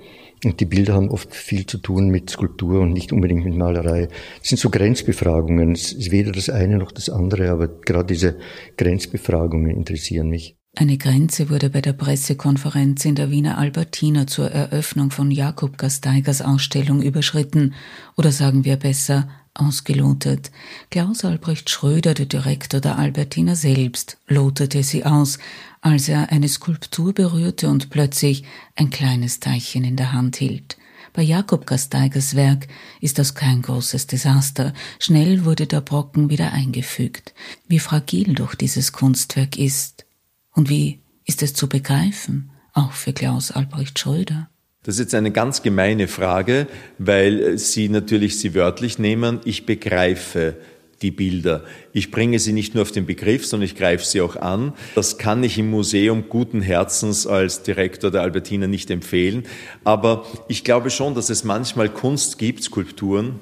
Und 0.45 0.61
die 0.61 0.65
Bilder 0.65 0.95
haben 0.95 1.11
oft 1.11 1.35
viel 1.35 1.67
zu 1.67 1.79
tun 1.79 2.09
mit 2.09 2.31
Skulptur 2.31 2.81
und 2.81 2.93
nicht 2.93 3.13
unbedingt 3.13 3.45
mit 3.45 3.57
Malerei. 3.57 4.09
Es 4.43 4.49
sind 4.49 4.59
so 4.59 4.71
Grenzbefragungen. 4.71 5.73
Es 5.73 5.93
ist 5.93 6.11
weder 6.11 6.33
das 6.33 6.49
eine 6.49 6.79
noch 6.79 6.93
das 6.93 7.11
andere, 7.11 7.51
aber 7.51 7.69
gerade 7.69 8.07
diese 8.07 8.37
Grenzbefragungen 8.77 9.71
interessieren 9.71 10.31
mich. 10.31 10.57
Eine 10.77 10.99
Grenze 10.99 11.51
wurde 11.51 11.69
bei 11.69 11.81
der 11.81 11.93
Pressekonferenz 11.93 13.05
in 13.05 13.17
der 13.17 13.31
Wiener 13.31 13.59
Albertina 13.59 14.29
zur 14.29 14.51
Eröffnung 14.51 15.11
von 15.11 15.33
Jakob 15.33 15.77
Gasteigers 15.77 16.43
Ausstellung 16.43 17.03
überschritten, 17.03 17.75
oder 18.17 18.31
sagen 18.31 18.65
wir 18.65 18.77
besser, 18.77 19.29
ausgelotet. 19.55 20.51
Klaus 20.91 21.25
Albrecht 21.25 21.71
Schröder, 21.71 22.15
der 22.15 22.27
Direktor 22.27 22.81
der 22.81 22.99
Albertina 22.99 23.55
selbst, 23.55 24.19
lotete 24.27 24.83
sie 24.83 25.05
aus, 25.05 25.39
als 25.81 26.09
er 26.09 26.31
eine 26.31 26.49
Skulptur 26.49 27.13
berührte 27.13 27.69
und 27.69 27.91
plötzlich 27.91 28.45
ein 28.77 28.91
kleines 28.91 29.41
Teilchen 29.41 29.85
in 29.85 29.97
der 29.97 30.13
Hand 30.13 30.37
hielt. 30.37 30.77
Bei 31.13 31.23
Jakob 31.23 31.67
Gasteigers 31.67 32.37
Werk 32.37 32.69
ist 33.01 33.19
das 33.19 33.35
kein 33.35 33.63
großes 33.63 34.07
Desaster. 34.07 34.73
Schnell 35.01 35.45
wurde 35.45 35.67
der 35.67 35.81
Brocken 35.81 36.31
wieder 36.31 36.53
eingefügt. 36.53 37.35
Wie 37.67 37.81
fragil 37.81 38.35
doch 38.35 38.55
dieses 38.55 38.93
Kunstwerk 38.93 39.59
ist. 39.59 40.07
Und 40.53 40.69
wie 40.69 41.01
ist 41.25 41.43
es 41.43 41.53
zu 41.53 41.69
begreifen, 41.69 42.51
auch 42.73 42.93
für 42.93 43.13
Klaus 43.13 43.51
Albrecht 43.51 43.99
Schröder? 43.99 44.51
Das 44.83 44.95
ist 44.95 45.01
jetzt 45.01 45.15
eine 45.15 45.31
ganz 45.31 45.61
gemeine 45.61 46.09
Frage, 46.09 46.67
weil 46.97 47.59
Sie 47.59 47.91
natürlich 47.91 48.39
sie 48.39 48.55
wörtlich 48.55 48.99
nehmen. 48.99 49.41
Ich 49.45 49.67
begreife 49.67 50.57
die 51.03 51.11
Bilder. 51.11 51.65
Ich 51.93 52.11
bringe 52.11 52.39
sie 52.39 52.55
nicht 52.55 52.75
nur 52.75 52.83
auf 52.83 52.91
den 52.91 53.05
Begriff, 53.05 53.45
sondern 53.47 53.67
ich 53.67 53.77
greife 53.77 54.07
sie 54.07 54.23
auch 54.23 54.37
an. 54.37 54.73
Das 54.95 55.19
kann 55.19 55.45
ich 55.45 55.59
im 55.59 55.69
Museum 55.69 56.31
guten 56.31 56.63
Herzens 56.63 57.27
als 57.27 57.63
Direktor 57.63 58.11
der 58.11 58.23
Albertina 58.23 58.67
nicht 58.67 58.91
empfehlen. 58.91 59.45
Aber 59.85 60.25
ich 60.49 60.65
glaube 60.65 60.89
schon, 60.89 61.15
dass 61.15 61.29
es 61.29 61.45
manchmal 61.45 61.91
Kunst 61.91 62.39
gibt, 62.39 62.63
Skulpturen, 62.63 63.39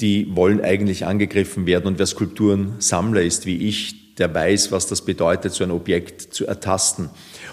die 0.00 0.34
wollen 0.34 0.60
eigentlich 0.60 1.06
angegriffen 1.06 1.66
werden. 1.66 1.86
Und 1.86 2.00
wer 2.00 2.06
Skulpturensammler 2.06 3.22
ist 3.22 3.46
wie 3.46 3.68
ich, 3.68 4.16
der 4.16 4.34
weiß, 4.34 4.72
was 4.72 4.88
das 4.88 5.04
bedeutet, 5.04 5.52
so 5.52 5.62
ein 5.62 5.70
Objekt 5.70 6.34
zu 6.34 6.44
ertasten. 6.46 7.08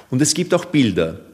Und 0.09 0.19
es 0.21 0.33
gibt 0.33 0.55
auch 0.55 0.65
Bilder, 0.65 1.26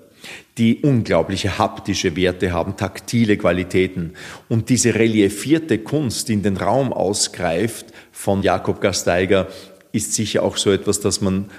die 0.58 0.82
unglaubliche 0.82 1.58
haptische 1.58 2.16
Werte 2.16 2.52
haben, 2.52 2.78
taktile 2.78 3.38
Qualitäten. 3.38 4.14
Und 4.50 4.70
diese 4.70 4.96
reliefierte 4.96 5.80
Kunst, 5.80 6.30
die 6.30 6.34
in 6.34 6.44
den 6.44 6.58
Raum 6.58 6.94
ausgreift 6.94 7.88
von 8.12 8.44
Jakob 8.44 8.80
Gasteiger, 8.80 9.48
ist 9.92 10.14
sicher 10.14 10.44
auch 10.44 10.58
so 10.58 10.72
etwas, 10.72 11.00
das 11.00 11.22
man 11.22 11.50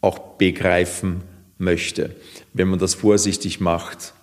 auch 0.00 0.18
begreifen 0.36 1.22
möchte. 1.58 2.14
Wenn 2.52 2.68
man 2.68 2.78
das 2.78 2.94
vorsichtig 2.94 3.60
macht, 3.60 4.14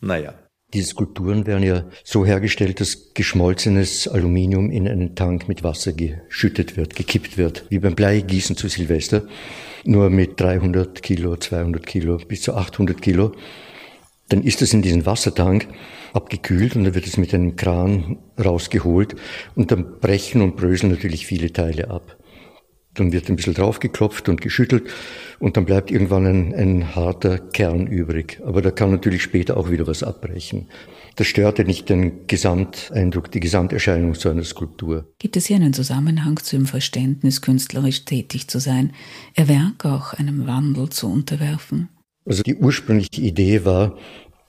naja. 0.00 0.34
Diese 0.72 0.88
Skulpturen 0.88 1.46
werden 1.46 1.62
ja 1.62 1.84
so 2.02 2.26
hergestellt, 2.26 2.80
dass 2.80 3.14
geschmolzenes 3.14 4.08
Aluminium 4.08 4.70
in 4.70 4.88
einen 4.88 5.14
Tank 5.14 5.46
mit 5.46 5.62
Wasser 5.62 5.92
geschüttet 5.92 6.76
wird, 6.76 6.96
gekippt 6.96 7.38
wird, 7.38 7.64
wie 7.68 7.78
beim 7.78 7.94
Bleigießen 7.94 8.56
zu 8.56 8.68
Silvester, 8.68 9.22
nur 9.86 10.10
mit 10.10 10.40
300 10.40 11.02
Kilo, 11.02 11.36
200 11.36 11.86
Kilo, 11.86 12.18
bis 12.18 12.42
zu 12.42 12.54
800 12.54 13.00
Kilo. 13.00 13.32
Dann 14.28 14.42
ist 14.42 14.62
es 14.62 14.72
in 14.72 14.82
diesen 14.82 15.06
Wassertank 15.06 15.68
abgekühlt 16.12 16.76
und 16.76 16.84
dann 16.84 16.94
wird 16.94 17.06
es 17.06 17.16
mit 17.16 17.34
einem 17.34 17.56
Kran 17.56 18.18
rausgeholt 18.42 19.16
und 19.54 19.70
dann 19.70 20.00
brechen 20.00 20.40
und 20.40 20.56
bröseln 20.56 20.92
natürlich 20.92 21.26
viele 21.26 21.52
Teile 21.52 21.90
ab. 21.90 22.16
Dann 22.94 23.12
wird 23.12 23.28
ein 23.28 23.36
bisschen 23.36 23.54
draufgeklopft 23.54 24.28
und 24.28 24.40
geschüttelt 24.40 24.84
und 25.40 25.56
dann 25.56 25.64
bleibt 25.64 25.90
irgendwann 25.90 26.26
ein, 26.26 26.54
ein 26.54 26.94
harter 26.94 27.38
Kern 27.38 27.86
übrig. 27.86 28.40
Aber 28.44 28.62
da 28.62 28.70
kann 28.70 28.90
natürlich 28.90 29.22
später 29.22 29.56
auch 29.56 29.70
wieder 29.70 29.86
was 29.86 30.02
abbrechen. 30.02 30.68
Das 31.16 31.26
störte 31.26 31.64
nicht 31.64 31.88
den 31.88 32.26
Gesamteindruck, 32.26 33.30
die 33.30 33.40
Gesamterscheinung 33.40 34.14
so 34.14 34.30
einer 34.30 34.42
Skulptur. 34.42 35.12
Gibt 35.18 35.36
es 35.36 35.46
hier 35.46 35.56
einen 35.56 35.72
Zusammenhang 35.72 36.38
zu 36.38 36.56
dem 36.56 36.66
Verständnis, 36.66 37.40
künstlerisch 37.40 38.04
tätig 38.04 38.48
zu 38.48 38.58
sein, 38.58 38.92
ihr 39.36 39.48
Werk 39.48 39.84
auch 39.84 40.14
einem 40.14 40.46
Wandel 40.46 40.88
zu 40.88 41.10
unterwerfen? 41.10 41.88
Also 42.26 42.42
die 42.42 42.56
ursprüngliche 42.56 43.20
Idee 43.20 43.64
war, 43.64 43.98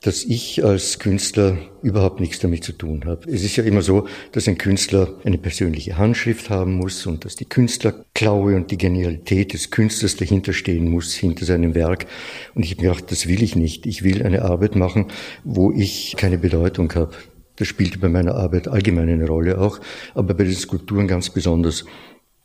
dass 0.06 0.24
ich 0.24 0.64
als 0.64 1.00
Künstler 1.00 1.58
überhaupt 1.82 2.20
nichts 2.20 2.38
damit 2.38 2.64
zu 2.64 2.74
tun 2.74 3.06
habe. 3.06 3.28
Es 3.28 3.44
ist 3.44 3.56
ja 3.56 3.64
immer 3.64 3.82
so, 3.82 4.08
dass 4.34 4.48
ein 4.48 4.60
Künstler 4.60 5.10
eine 5.24 5.40
persönliche 5.40 5.98
Handschrift 5.98 6.52
haben 6.52 6.76
muss 6.76 7.08
und 7.08 7.26
dass 7.26 7.36
die 7.36 7.46
Künstlerklaue 7.46 8.56
und 8.56 8.70
die 8.70 8.78
Genialität 8.78 9.54
des 9.54 9.72
Künstlers 9.72 10.16
dahinter 10.16 10.54
stehen 10.54 10.92
muss, 10.92 11.16
hinter 11.16 11.46
seinem 11.46 11.74
Werk. 11.74 12.06
Und 12.54 12.64
ich 12.64 12.74
habe 12.74 12.84
mir 12.84 12.90
gedacht, 12.90 13.12
das 13.12 13.28
will 13.28 13.42
ich 13.42 13.56
nicht. 13.56 13.88
Ich 13.88 14.04
will 14.04 14.22
eine 14.22 14.44
Arbeit 14.44 14.76
machen, 14.76 15.08
wo 15.44 15.72
ich 15.72 16.14
keine 16.16 16.38
Bedeutung 16.38 16.94
habe. 16.94 17.16
Das 17.56 17.68
spielt 17.68 18.00
bei 18.00 18.08
meiner 18.08 18.36
Arbeit 18.36 18.68
allgemein 18.68 19.10
eine 19.10 19.26
Rolle 19.26 19.60
auch, 19.60 19.80
aber 20.14 20.36
bei 20.36 20.44
den 20.44 20.54
Skulpturen 20.54 21.08
ganz 21.08 21.32
besonders. 21.32 21.84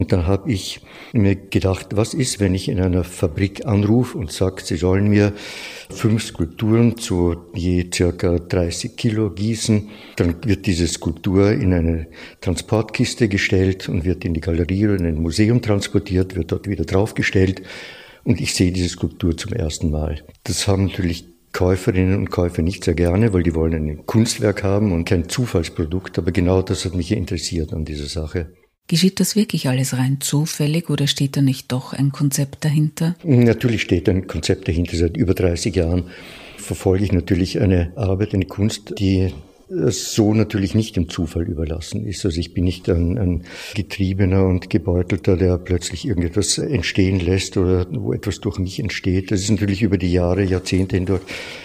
Und 0.01 0.13
dann 0.13 0.27
habe 0.27 0.51
ich 0.51 0.81
mir 1.13 1.37
gedacht, 1.37 1.89
was 1.91 2.15
ist, 2.15 2.41
wenn 2.41 2.55
ich 2.55 2.71
in 2.71 2.81
einer 2.81 3.05
Fabrik 3.05 3.67
anrufe 3.67 4.17
und 4.17 4.33
sage, 4.33 4.63
sie 4.65 4.77
sollen 4.77 5.09
mir 5.09 5.35
fünf 5.91 6.25
Skulpturen 6.25 6.97
zu 6.97 7.37
je 7.55 7.85
circa 7.93 8.39
30 8.39 8.97
Kilo 8.97 9.31
gießen. 9.31 9.91
Dann 10.17 10.37
wird 10.47 10.65
diese 10.65 10.89
Skulptur 10.89 11.53
in 11.53 11.75
eine 11.75 12.07
Transportkiste 12.41 13.29
gestellt 13.29 13.91
und 13.91 14.07
wird 14.07 14.25
in 14.25 14.33
die 14.33 14.41
Galerie 14.41 14.87
oder 14.87 14.97
in 14.97 15.05
ein 15.05 15.21
Museum 15.21 15.61
transportiert, 15.61 16.35
wird 16.35 16.51
dort 16.51 16.67
wieder 16.67 16.87
draufgestellt. 16.87 17.61
Und 18.25 18.41
ich 18.41 18.55
sehe 18.55 18.73
diese 18.73 18.89
Skulptur 18.89 19.37
zum 19.37 19.53
ersten 19.53 19.91
Mal. 19.91 20.23
Das 20.45 20.67
haben 20.67 20.87
natürlich 20.87 21.27
Käuferinnen 21.53 22.17
und 22.17 22.31
Käufer 22.31 22.63
nicht 22.63 22.85
sehr 22.85 22.95
gerne, 22.95 23.35
weil 23.35 23.43
die 23.43 23.55
wollen 23.55 23.75
ein 23.75 24.07
Kunstwerk 24.07 24.63
haben 24.63 24.93
und 24.93 25.05
kein 25.05 25.29
Zufallsprodukt. 25.29 26.19
Aber 26.19 26.33
genau 26.33 26.63
das 26.63 26.87
hat 26.87 26.95
mich 26.95 27.13
interessiert 27.13 27.75
an 27.75 27.85
dieser 27.85 28.07
Sache. 28.07 28.47
Geschieht 28.91 29.21
das 29.21 29.37
wirklich 29.37 29.69
alles 29.69 29.97
rein 29.97 30.17
zufällig 30.19 30.91
oder 30.91 31.07
steht 31.07 31.37
da 31.37 31.43
nicht 31.43 31.71
doch 31.71 31.93
ein 31.93 32.11
Konzept 32.11 32.65
dahinter? 32.65 33.15
Natürlich 33.23 33.83
steht 33.83 34.09
ein 34.09 34.27
Konzept 34.27 34.67
dahinter. 34.67 34.97
Seit 34.97 35.17
über 35.17 35.33
30 35.33 35.77
Jahren 35.77 36.07
verfolge 36.57 37.05
ich 37.05 37.13
natürlich 37.13 37.61
eine 37.61 37.93
Arbeit, 37.95 38.35
eine 38.35 38.47
Kunst, 38.47 38.95
die 38.99 39.33
so 39.69 40.35
natürlich 40.35 40.75
nicht 40.75 40.97
dem 40.97 41.09
Zufall 41.09 41.45
überlassen 41.45 42.05
ist. 42.05 42.25
Also 42.25 42.41
ich 42.41 42.53
bin 42.53 42.65
nicht 42.65 42.89
ein, 42.89 43.17
ein 43.17 43.45
Getriebener 43.77 44.45
und 44.45 44.71
Gebeutelter, 44.71 45.37
der 45.37 45.57
plötzlich 45.59 46.05
irgendetwas 46.05 46.59
entstehen 46.59 47.21
lässt 47.21 47.57
oder 47.57 47.87
wo 47.93 48.13
etwas 48.13 48.41
durch 48.41 48.59
mich 48.59 48.81
entsteht. 48.81 49.31
Das 49.31 49.39
ist 49.41 49.51
natürlich 49.51 49.83
über 49.83 49.99
die 49.99 50.11
Jahre, 50.11 50.43
Jahrzehnte 50.43 50.97
hindurch 50.97 51.23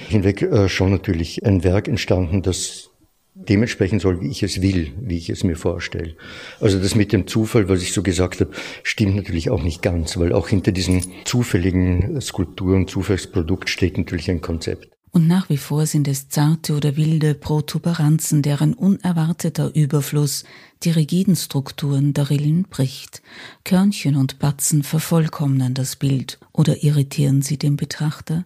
hinweg 0.09 0.43
äh, 0.43 0.69
schon 0.69 0.91
natürlich 0.91 1.43
ein 1.43 1.63
Werk 1.63 1.87
entstanden, 1.87 2.43
das 2.43 2.91
dementsprechend 3.35 4.01
soll, 4.01 4.21
wie 4.21 4.29
ich 4.29 4.43
es 4.43 4.61
will, 4.61 4.93
wie 4.99 5.17
ich 5.17 5.29
es 5.29 5.43
mir 5.43 5.57
vorstelle. 5.57 6.15
Also 6.59 6.79
das 6.79 6.95
mit 6.95 7.11
dem 7.11 7.27
Zufall, 7.27 7.69
was 7.69 7.81
ich 7.81 7.93
so 7.93 8.01
gesagt 8.01 8.39
habe, 8.39 8.51
stimmt 8.83 9.15
natürlich 9.15 9.49
auch 9.49 9.61
nicht 9.61 9.81
ganz, 9.81 10.17
weil 10.17 10.33
auch 10.33 10.47
hinter 10.47 10.71
diesen 10.71 11.03
zufälligen 11.25 12.19
Skulpturen, 12.21 12.87
Zufallsprodukt 12.87 13.69
steht 13.69 13.97
natürlich 13.97 14.31
ein 14.31 14.41
Konzept. 14.41 14.89
Und 15.11 15.27
nach 15.27 15.47
wie 15.47 15.55
vor 15.55 15.85
sind 15.85 16.09
es 16.09 16.27
zarte 16.27 16.75
oder 16.75 16.97
wilde 16.97 17.35
Protuberanzen, 17.35 18.41
deren 18.41 18.73
unerwarteter 18.73 19.73
Überfluss 19.73 20.43
die 20.83 20.91
rigiden 20.91 21.37
Strukturen 21.37 22.13
der 22.13 22.29
Rillen 22.29 22.63
bricht. 22.63 23.21
Körnchen 23.63 24.17
und 24.17 24.39
Batzen 24.39 24.83
vervollkommnen 24.83 25.73
das 25.73 25.95
Bild 25.95 26.37
oder 26.51 26.83
irritieren 26.83 27.41
sie 27.41 27.57
den 27.57 27.77
Betrachter? 27.77 28.43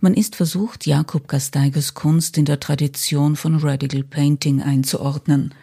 Man 0.00 0.14
ist 0.14 0.36
versucht, 0.36 0.86
Jakob 0.86 1.28
Gasteigers 1.28 1.94
Kunst 1.94 2.38
in 2.38 2.44
der 2.44 2.60
Tradition 2.60 3.36
von 3.36 3.56
Radical 3.56 4.04
Painting 4.04 4.62
einzuordnen. 4.62 5.54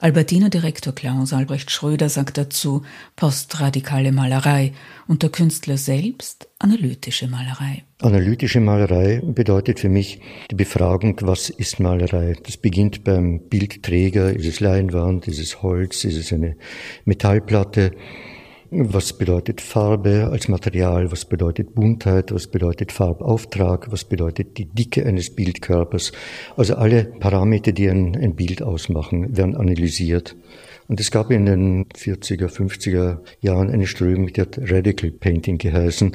Albertiner 0.00 0.48
Direktor 0.48 0.94
Klaus 0.94 1.32
Albrecht 1.32 1.72
Schröder 1.72 2.08
sagt 2.08 2.38
dazu 2.38 2.82
postradikale 3.16 4.12
Malerei 4.12 4.72
und 5.08 5.24
der 5.24 5.30
Künstler 5.30 5.76
selbst 5.76 6.48
analytische 6.60 7.26
Malerei. 7.26 7.82
Analytische 8.00 8.60
Malerei 8.60 9.20
bedeutet 9.24 9.80
für 9.80 9.88
mich 9.88 10.20
die 10.52 10.54
Befragung, 10.54 11.16
was 11.22 11.50
ist 11.50 11.80
Malerei? 11.80 12.36
Das 12.44 12.56
beginnt 12.56 13.02
beim 13.02 13.40
Bildträger, 13.48 14.32
ist 14.32 14.46
es 14.46 14.60
Leinwand, 14.60 15.26
ist 15.26 15.40
es 15.40 15.62
Holz, 15.62 16.04
ist 16.04 16.16
es 16.16 16.32
eine 16.32 16.56
Metallplatte? 17.04 17.90
Was 18.70 19.14
bedeutet 19.14 19.62
Farbe 19.62 20.28
als 20.30 20.48
Material? 20.48 21.10
Was 21.10 21.24
bedeutet 21.24 21.74
Buntheit? 21.74 22.34
Was 22.34 22.48
bedeutet 22.48 22.92
Farbauftrag? 22.92 23.90
Was 23.90 24.04
bedeutet 24.04 24.58
die 24.58 24.66
Dicke 24.66 25.06
eines 25.06 25.34
Bildkörpers? 25.34 26.12
Also 26.54 26.74
alle 26.74 27.04
Parameter, 27.04 27.72
die 27.72 27.88
ein, 27.88 28.14
ein 28.14 28.36
Bild 28.36 28.62
ausmachen, 28.62 29.34
werden 29.34 29.56
analysiert. 29.56 30.36
Und 30.86 31.00
es 31.00 31.10
gab 31.10 31.30
in 31.30 31.46
den 31.46 31.86
40er, 31.86 32.48
50er 32.48 33.20
Jahren 33.40 33.70
eine 33.70 33.86
Strömung, 33.86 34.26
die 34.34 34.42
hat 34.42 34.58
Radical 34.60 35.12
Painting 35.12 35.56
geheißen. 35.56 36.12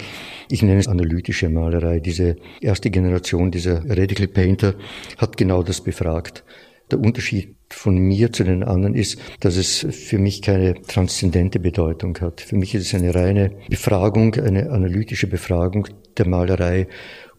Ich 0.52 0.62
nenne 0.62 0.80
es 0.80 0.88
analytische 0.88 1.50
Malerei. 1.50 2.02
Diese 2.02 2.36
erste 2.62 2.92
Generation 2.92 3.50
dieser 3.50 3.84
Radical 3.90 4.28
Painter 4.28 4.76
hat 5.18 5.38
genau 5.38 5.64
das 5.64 5.82
befragt. 5.82 6.44
Der 6.92 7.00
Unterschied 7.00 7.56
von 7.74 7.98
mir 7.98 8.32
zu 8.32 8.44
den 8.44 8.64
anderen 8.64 8.96
ist, 8.96 9.20
dass 9.40 9.58
es 9.58 9.86
für 9.90 10.18
mich 10.18 10.42
keine 10.42 10.76
transzendente 10.82 11.60
Bedeutung 11.60 12.18
hat. 12.22 12.42
Für 12.42 12.56
mich 12.56 12.76
ist 12.76 12.88
es 12.88 12.94
eine 12.94 13.14
reine 13.14 13.52
Befragung, 13.70 14.36
eine 14.36 14.72
analytische 14.72 15.28
Befragung 15.28 15.88
der 16.18 16.28
Malerei, 16.28 16.88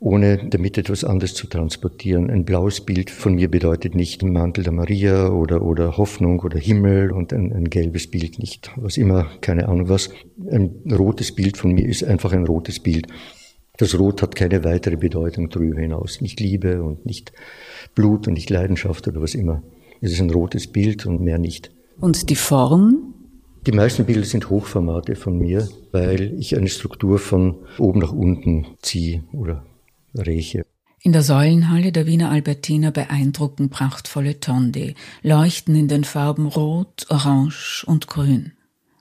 ohne 0.00 0.48
damit 0.50 0.76
etwas 0.76 1.04
anderes 1.04 1.34
zu 1.34 1.46
transportieren. 1.46 2.28
Ein 2.30 2.44
blaues 2.44 2.82
Bild 2.82 3.10
von 3.10 3.34
mir 3.34 3.50
bedeutet 3.50 3.94
nicht 3.94 4.22
Mantel 4.22 4.64
der 4.64 4.72
Maria 4.72 5.30
oder, 5.30 5.62
oder 5.62 5.96
Hoffnung 5.96 6.40
oder 6.40 6.58
Himmel 6.58 7.10
und 7.10 7.32
ein, 7.32 7.52
ein 7.52 7.70
gelbes 7.70 8.10
Bild 8.10 8.38
nicht. 8.38 8.70
Was 8.76 8.98
immer, 8.98 9.30
keine 9.40 9.68
Ahnung 9.68 9.88
was. 9.88 10.10
Ein 10.50 10.82
rotes 10.92 11.34
Bild 11.34 11.56
von 11.56 11.72
mir 11.72 11.88
ist 11.88 12.04
einfach 12.04 12.32
ein 12.32 12.44
rotes 12.44 12.80
Bild. 12.80 13.06
Das 13.76 13.98
Rot 13.98 14.22
hat 14.22 14.36
keine 14.36 14.62
weitere 14.62 14.96
Bedeutung 14.96 15.48
darüber 15.48 15.80
hinaus. 15.80 16.20
Nicht 16.20 16.38
Liebe 16.38 16.82
und 16.82 17.06
nicht 17.06 17.32
Blut 17.94 18.28
und 18.28 18.34
nicht 18.34 18.50
Leidenschaft 18.50 19.08
oder 19.08 19.20
was 19.20 19.34
immer. 19.34 19.62
Es 20.04 20.12
ist 20.12 20.20
ein 20.20 20.28
rotes 20.28 20.66
Bild 20.66 21.06
und 21.06 21.22
mehr 21.22 21.38
nicht. 21.38 21.70
Und 21.98 22.28
die 22.28 22.36
Form? 22.36 23.14
Die 23.66 23.72
meisten 23.72 24.04
Bilder 24.04 24.26
sind 24.26 24.50
Hochformate 24.50 25.16
von 25.16 25.38
mir, 25.38 25.66
weil 25.92 26.34
ich 26.38 26.58
eine 26.58 26.68
Struktur 26.68 27.18
von 27.18 27.56
oben 27.78 28.00
nach 28.00 28.12
unten 28.12 28.66
ziehe 28.82 29.24
oder 29.32 29.64
räche. 30.14 30.66
In 31.00 31.12
der 31.12 31.22
Säulenhalle 31.22 31.90
der 31.90 32.06
Wiener 32.06 32.30
Albertina 32.30 32.90
beeindrucken 32.90 33.70
prachtvolle 33.70 34.40
Tonde, 34.40 34.92
leuchten 35.22 35.74
in 35.74 35.88
den 35.88 36.04
Farben 36.04 36.48
Rot, 36.48 37.06
Orange 37.08 37.84
und 37.86 38.06
Grün. 38.06 38.52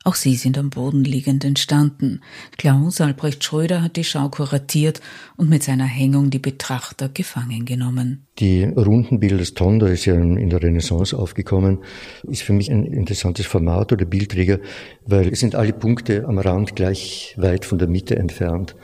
Auch 0.05 0.15
sie 0.15 0.35
sind 0.35 0.57
am 0.57 0.69
Boden 0.69 1.05
liegend 1.05 1.45
entstanden. 1.45 2.19
Klaus 2.57 2.99
Albrecht 2.99 3.41
Schröder 3.43 3.81
hat 3.81 3.95
die 3.95 4.03
Schau 4.03 4.27
kuratiert 4.27 4.99
und 5.37 5.49
mit 5.49 5.63
seiner 5.63 5.85
Hängung 5.85 6.29
die 6.29 6.39
Betrachter 6.39 7.07
gefangen 7.07 7.63
genommen. 7.63 8.27
Die 8.39 8.63
runden 8.63 9.21
Bilder 9.21 9.37
des 9.37 9.53
Tondo 9.53 9.85
ist 9.85 10.05
ja 10.05 10.15
in 10.15 10.49
der 10.49 10.61
Renaissance 10.61 11.17
aufgekommen, 11.17 11.79
ist 12.23 12.41
für 12.41 12.51
mich 12.51 12.69
ein 12.69 12.83
interessantes 12.83 13.45
Format 13.45 13.93
oder 13.93 14.03
Bildträger, 14.03 14.59
weil 15.05 15.29
es 15.29 15.39
sind 15.39 15.55
alle 15.55 15.71
Punkte 15.71 16.25
am 16.25 16.37
Rand 16.37 16.75
gleich 16.75 17.35
weit 17.37 17.63
von 17.63 17.77
der 17.77 17.87
Mitte 17.87 18.17
entfernt. 18.17 18.75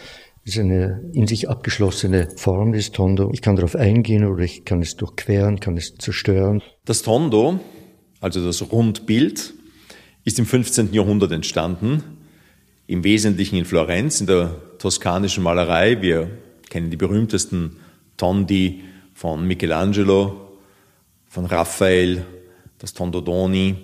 Es 0.46 0.56
ist 0.56 0.62
eine 0.62 1.02
in 1.12 1.28
sich 1.28 1.50
abgeschlossene 1.50 2.30
Form 2.38 2.72
des 2.72 2.92
Tondo. 2.92 3.30
Ich 3.34 3.42
kann 3.42 3.58
darauf 3.58 3.76
eingehen 3.76 4.24
oder 4.24 4.44
ich 4.44 4.64
kann 4.64 4.82
es 4.82 4.96
durchqueren, 4.96 5.60
kann 5.60 5.76
es 5.76 5.96
zerstören. 5.96 6.62
Das 6.86 7.02
Tondo, 7.02 7.60
also 8.22 8.44
das 8.44 8.72
Rundbild, 8.72 9.54
ist 10.30 10.38
im 10.38 10.46
15. 10.46 10.94
Jahrhundert 10.94 11.32
entstanden, 11.32 12.04
im 12.86 13.04
Wesentlichen 13.04 13.56
in 13.56 13.66
Florenz, 13.66 14.22
in 14.22 14.28
der 14.28 14.54
toskanischen 14.78 15.42
Malerei. 15.42 16.04
Wir 16.04 16.30
kennen 16.70 16.92
die 16.92 16.98
berühmtesten 16.98 17.78
Tondi 18.16 18.84
von 19.16 19.48
Michelangelo, 19.48 20.40
von 21.28 21.48
Raphael, 21.48 22.28
das 22.78 22.94
Tondodoni 22.94 23.76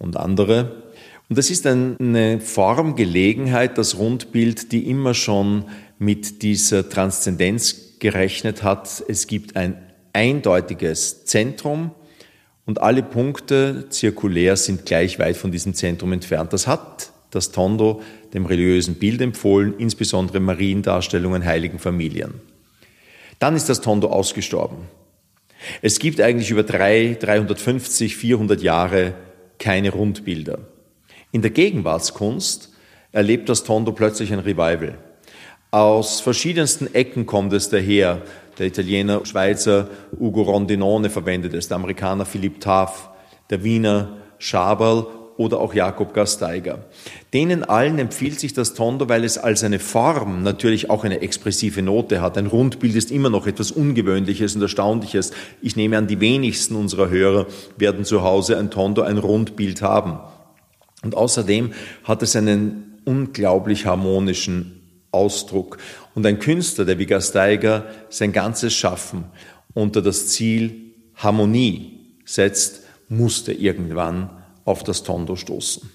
und 0.00 0.16
andere. 0.16 0.82
Und 1.28 1.38
das 1.38 1.50
ist 1.50 1.64
eine 1.68 2.40
Formgelegenheit, 2.40 3.78
das 3.78 3.96
Rundbild, 3.96 4.72
die 4.72 4.90
immer 4.90 5.14
schon 5.14 5.66
mit 6.00 6.42
dieser 6.42 6.88
Transzendenz 6.88 7.98
gerechnet 8.00 8.64
hat. 8.64 9.04
Es 9.06 9.28
gibt 9.28 9.54
ein 9.54 9.80
eindeutiges 10.12 11.26
Zentrum 11.26 11.92
und 12.70 12.80
alle 12.80 13.02
Punkte 13.02 13.86
zirkulär 13.88 14.54
sind 14.54 14.86
gleich 14.86 15.18
weit 15.18 15.36
von 15.36 15.50
diesem 15.50 15.74
Zentrum 15.74 16.12
entfernt. 16.12 16.52
Das 16.52 16.68
hat 16.68 17.10
das 17.32 17.50
Tondo 17.50 18.00
dem 18.32 18.46
religiösen 18.46 18.94
Bild 18.94 19.20
empfohlen, 19.20 19.74
insbesondere 19.76 20.38
Mariendarstellungen 20.38 21.44
heiligen 21.44 21.80
Familien. 21.80 22.34
Dann 23.40 23.56
ist 23.56 23.68
das 23.68 23.80
Tondo 23.80 24.06
ausgestorben. 24.10 24.86
Es 25.82 25.98
gibt 25.98 26.20
eigentlich 26.20 26.52
über 26.52 26.62
drei, 26.62 27.16
350, 27.18 28.14
400 28.14 28.62
Jahre 28.62 29.14
keine 29.58 29.90
Rundbilder. 29.90 30.60
In 31.32 31.42
der 31.42 31.50
Gegenwartskunst 31.50 32.70
erlebt 33.10 33.48
das 33.48 33.64
Tondo 33.64 33.90
plötzlich 33.90 34.32
ein 34.32 34.38
Revival. 34.38 34.96
Aus 35.72 36.20
verschiedensten 36.20 36.94
Ecken 36.94 37.26
kommt 37.26 37.52
es 37.52 37.68
daher. 37.68 38.22
Der 38.60 38.66
Italiener, 38.66 39.24
Schweizer 39.24 39.88
Ugo 40.20 40.42
Rondinone 40.42 41.08
verwendet 41.08 41.54
es, 41.54 41.68
der 41.68 41.76
Amerikaner 41.76 42.26
Philipp 42.26 42.60
Taff, 42.60 43.08
der 43.48 43.64
Wiener 43.64 44.18
Schaberl 44.36 45.06
oder 45.38 45.60
auch 45.60 45.72
Jakob 45.72 46.12
Gasteiger. 46.12 46.84
Denen 47.32 47.64
allen 47.64 47.98
empfiehlt 47.98 48.38
sich 48.38 48.52
das 48.52 48.74
Tondo, 48.74 49.08
weil 49.08 49.24
es 49.24 49.38
als 49.38 49.64
eine 49.64 49.78
Form 49.78 50.42
natürlich 50.42 50.90
auch 50.90 51.04
eine 51.04 51.22
expressive 51.22 51.80
Note 51.80 52.20
hat. 52.20 52.36
Ein 52.36 52.48
Rundbild 52.48 52.94
ist 52.96 53.10
immer 53.10 53.30
noch 53.30 53.46
etwas 53.46 53.70
Ungewöhnliches 53.70 54.54
und 54.56 54.60
Erstaunliches. 54.60 55.32
Ich 55.62 55.76
nehme 55.76 55.96
an, 55.96 56.06
die 56.06 56.20
wenigsten 56.20 56.76
unserer 56.76 57.08
Hörer 57.08 57.46
werden 57.78 58.04
zu 58.04 58.22
Hause 58.22 58.58
ein 58.58 58.70
Tondo, 58.70 59.00
ein 59.00 59.16
Rundbild 59.16 59.80
haben. 59.80 60.18
Und 61.02 61.14
außerdem 61.14 61.72
hat 62.04 62.22
es 62.22 62.36
einen 62.36 63.00
unglaublich 63.06 63.86
harmonischen 63.86 64.79
Ausdruck. 65.12 65.78
Und 66.14 66.26
ein 66.26 66.38
Künstler, 66.38 66.84
der 66.84 66.98
wie 66.98 67.06
Gasteiger 67.06 67.86
sein 68.08 68.32
ganzes 68.32 68.74
Schaffen 68.74 69.24
unter 69.74 70.02
das 70.02 70.28
Ziel 70.28 70.94
Harmonie 71.14 72.18
setzt, 72.24 72.82
musste 73.08 73.52
irgendwann 73.52 74.30
auf 74.64 74.84
das 74.84 75.02
Tondo 75.02 75.36
stoßen. 75.36 75.90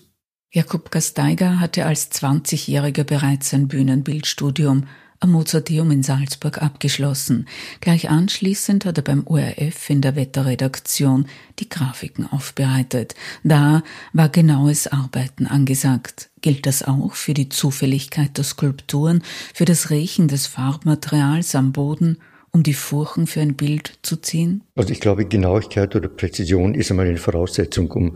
Jakub 0.51 0.91
Gasteiger 0.91 1.59
hatte 1.59 1.85
als 1.85 2.11
20-Jähriger 2.11 3.03
bereits 3.03 3.49
sein 3.49 3.67
Bühnenbildstudium 3.67 4.87
am 5.19 5.31
Mozarteum 5.31 5.91
in 5.91 6.03
Salzburg 6.03 6.61
abgeschlossen. 6.61 7.47
Gleich 7.81 8.09
anschließend 8.09 8.85
hat 8.85 8.97
er 8.97 9.03
beim 9.03 9.25
ORF 9.25 9.89
in 9.89 10.01
der 10.01 10.15
Wetterredaktion 10.15 11.27
die 11.59 11.69
Grafiken 11.69 12.27
aufbereitet. 12.31 13.15
Da 13.43 13.83
war 14.13 14.29
genaues 14.29 14.87
Arbeiten 14.87 15.47
angesagt. 15.47 16.29
Gilt 16.41 16.65
das 16.65 16.83
auch 16.83 17.13
für 17.13 17.33
die 17.33 17.49
Zufälligkeit 17.49 18.37
der 18.37 18.43
Skulpturen, 18.43 19.23
für 19.53 19.65
das 19.65 19.89
Riechen 19.89 20.27
des 20.27 20.47
Farbmaterials 20.47 21.55
am 21.55 21.71
Boden 21.71 22.17
um 22.55 22.63
die 22.63 22.73
Furchen 22.73 23.27
für 23.27 23.41
ein 23.41 23.55
Bild 23.55 23.99
zu 24.01 24.15
ziehen? 24.15 24.63
Also 24.75 24.93
ich 24.93 25.01
glaube, 25.01 25.25
Genauigkeit 25.25 25.93
oder 25.93 26.07
Präzision 26.07 26.73
ist 26.73 26.89
einmal 26.89 27.05
eine 27.05 27.17
Voraussetzung, 27.17 27.91
um 27.91 28.13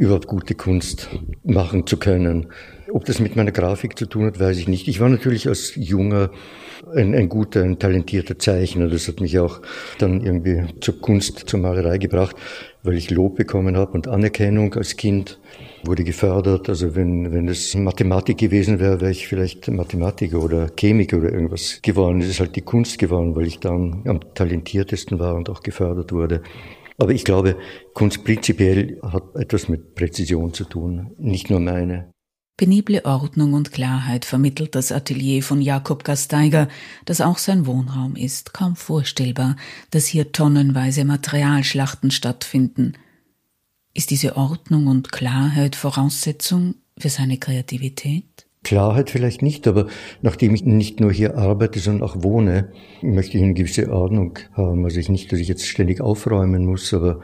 überhaupt 0.00 0.28
gute 0.28 0.54
Kunst 0.54 1.10
machen 1.44 1.86
zu 1.86 1.98
können. 1.98 2.46
Ob 2.90 3.04
das 3.04 3.20
mit 3.20 3.36
meiner 3.36 3.52
Grafik 3.52 3.98
zu 3.98 4.06
tun 4.06 4.24
hat, 4.24 4.40
weiß 4.40 4.56
ich 4.56 4.66
nicht. 4.66 4.88
Ich 4.88 4.98
war 4.98 5.10
natürlich 5.10 5.46
als 5.46 5.74
junger 5.76 6.30
ein, 6.96 7.14
ein 7.14 7.28
guter, 7.28 7.62
ein 7.62 7.78
talentierter 7.78 8.38
Zeichner. 8.38 8.88
Das 8.88 9.08
hat 9.08 9.20
mich 9.20 9.38
auch 9.38 9.60
dann 9.98 10.22
irgendwie 10.24 10.64
zur 10.80 10.98
Kunst, 11.02 11.40
zur 11.40 11.60
Malerei 11.60 11.98
gebracht, 11.98 12.34
weil 12.82 12.96
ich 12.96 13.10
Lob 13.10 13.36
bekommen 13.36 13.76
habe 13.76 13.92
und 13.92 14.08
Anerkennung 14.08 14.72
als 14.72 14.96
Kind 14.96 15.38
wurde 15.84 16.02
gefördert. 16.02 16.70
Also 16.70 16.96
wenn, 16.96 17.30
wenn 17.30 17.46
es 17.48 17.74
Mathematik 17.74 18.38
gewesen 18.38 18.80
wäre, 18.80 19.02
wäre 19.02 19.10
ich 19.10 19.28
vielleicht 19.28 19.68
Mathematiker 19.68 20.42
oder 20.42 20.70
Chemiker 20.80 21.18
oder 21.18 21.30
irgendwas 21.30 21.80
geworden. 21.82 22.22
Es 22.22 22.30
ist 22.30 22.40
halt 22.40 22.56
die 22.56 22.62
Kunst 22.62 22.98
geworden, 22.98 23.36
weil 23.36 23.46
ich 23.46 23.58
dann 23.58 24.02
am 24.06 24.20
talentiertesten 24.32 25.18
war 25.18 25.34
und 25.34 25.50
auch 25.50 25.60
gefördert 25.60 26.10
wurde. 26.10 26.40
Aber 27.00 27.12
ich 27.12 27.24
glaube, 27.24 27.56
Kunst 27.94 28.24
prinzipiell 28.24 29.00
hat 29.02 29.34
etwas 29.34 29.70
mit 29.70 29.94
Präzision 29.94 30.52
zu 30.52 30.64
tun, 30.64 31.12
nicht 31.16 31.48
nur 31.48 31.58
meine. 31.58 32.12
Penible 32.58 33.06
Ordnung 33.06 33.54
und 33.54 33.72
Klarheit 33.72 34.26
vermittelt 34.26 34.74
das 34.74 34.92
Atelier 34.92 35.42
von 35.42 35.62
Jakob 35.62 36.04
Gasteiger, 36.04 36.68
das 37.06 37.22
auch 37.22 37.38
sein 37.38 37.64
Wohnraum 37.64 38.16
ist. 38.16 38.52
Kaum 38.52 38.76
vorstellbar, 38.76 39.56
dass 39.90 40.04
hier 40.04 40.32
tonnenweise 40.32 41.06
Materialschlachten 41.06 42.10
stattfinden. 42.10 42.92
Ist 43.94 44.10
diese 44.10 44.36
Ordnung 44.36 44.86
und 44.86 45.10
Klarheit 45.10 45.76
Voraussetzung 45.76 46.74
für 46.98 47.08
seine 47.08 47.38
Kreativität? 47.38 48.46
Klarheit 48.62 49.08
vielleicht 49.08 49.40
nicht, 49.40 49.66
aber 49.66 49.86
nachdem 50.20 50.54
ich 50.54 50.64
nicht 50.64 51.00
nur 51.00 51.10
hier 51.10 51.38
arbeite, 51.38 51.78
sondern 51.78 52.08
auch 52.08 52.22
wohne, 52.22 52.72
möchte 53.00 53.38
ich 53.38 53.42
eine 53.42 53.54
gewisse 53.54 53.90
Ordnung 53.90 54.38
haben. 54.52 54.84
Also 54.84 55.00
ich 55.00 55.08
nicht, 55.08 55.32
dass 55.32 55.40
ich 55.40 55.48
jetzt 55.48 55.66
ständig 55.66 56.00
aufräumen 56.00 56.66
muss, 56.66 56.92
aber 56.92 57.20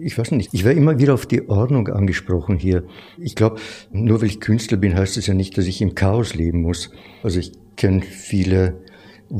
ich 0.00 0.16
weiß 0.16 0.30
nicht, 0.30 0.54
ich 0.54 0.64
werde 0.64 0.78
immer 0.78 0.98
wieder 0.98 1.14
auf 1.14 1.26
die 1.26 1.48
Ordnung 1.48 1.88
angesprochen 1.88 2.56
hier. 2.56 2.84
Ich 3.18 3.34
glaube, 3.34 3.60
nur 3.92 4.20
weil 4.20 4.28
ich 4.28 4.40
Künstler 4.40 4.78
bin, 4.78 4.96
heißt 4.96 5.16
es 5.16 5.26
ja 5.26 5.34
nicht, 5.34 5.58
dass 5.58 5.66
ich 5.66 5.82
im 5.82 5.94
Chaos 5.94 6.34
leben 6.34 6.62
muss. 6.62 6.90
Also 7.22 7.40
ich 7.40 7.52
kenne 7.76 8.02
viele 8.02 8.83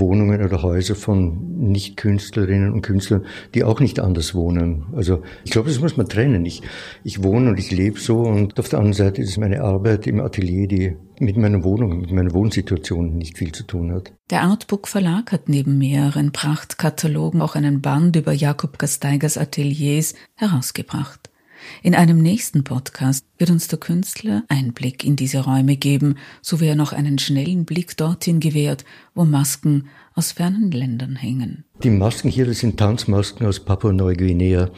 Wohnungen 0.01 0.45
oder 0.45 0.63
Häuser 0.63 0.97
von 0.97 1.71
Nicht-Künstlerinnen 1.71 2.73
und 2.73 2.83
Künstlern, 2.83 3.25
die 3.55 3.65
auch 3.65 3.81
nicht 3.81 4.01
anders 4.01 4.35
wohnen. 4.35 4.87
Also 4.93 5.23
ich 5.45 5.53
glaube, 5.53 5.69
das 5.69 5.81
muss 5.81 5.97
man 5.97 6.09
trennen. 6.09 6.45
Ich, 6.45 6.63
ich 7.05 7.23
wohne 7.23 7.51
und 7.51 7.59
ich 7.59 7.71
lebe 7.71 8.01
so 8.01 8.19
und 8.19 8.59
auf 8.59 8.69
der 8.69 8.81
anderen 8.81 8.95
Seite 8.95 9.23
ist 9.23 9.31
es 9.31 9.37
meine 9.37 9.63
Arbeit 9.63 10.07
im 10.07 10.21
Atelier, 10.21 10.67
die 10.67 10.97
mit 11.21 11.37
meiner 11.37 11.63
Wohnung, 11.63 12.01
mit 12.01 12.11
meiner 12.11 12.33
Wohnsituation 12.33 13.17
nicht 13.17 13.39
viel 13.39 13.53
zu 13.53 13.63
tun 13.65 13.93
hat. 13.93 14.13
Der 14.31 14.43
Artbook 14.43 14.89
Verlag 14.89 15.31
hat 15.31 15.49
neben 15.49 15.79
mehreren 15.79 16.33
Prachtkatalogen 16.33 17.41
auch 17.41 17.55
einen 17.55 17.81
Band 17.81 18.17
über 18.17 18.33
Jakob 18.33 18.79
Gasteigers 18.79 19.39
Ateliers 19.39 20.15
herausgebracht. 20.35 21.31
In 21.83 21.95
einem 21.95 22.19
nächsten 22.19 22.65
Podcast 22.65 23.25
wird 23.39 23.51
uns 23.51 23.69
der 23.69 23.79
Künstler 23.79 24.45
Einblick 24.49 25.05
in 25.05 25.17
diese 25.17 25.45
Räume 25.45 25.77
geben, 25.77 26.17
so 26.43 26.61
wie 26.61 26.67
er 26.67 26.75
noch 26.75 26.93
einen 26.93 27.19
schnellen 27.19 27.65
Blick 27.65 27.97
dorthin 27.97 28.41
gewährt, 28.41 28.85
wo 29.15 29.25
Masken 29.25 29.89
aus 30.15 30.33
fernen 30.33 30.71
Ländern 30.71 31.17
hängen. 31.17 31.65
Die 31.83 31.91
Masken 31.91 32.29
hier, 32.29 32.47
das 32.47 32.59
sind 32.59 32.79
Tanzmasken 32.79 33.47
aus 33.47 33.61
Papua-Neuguinea. 33.61 34.71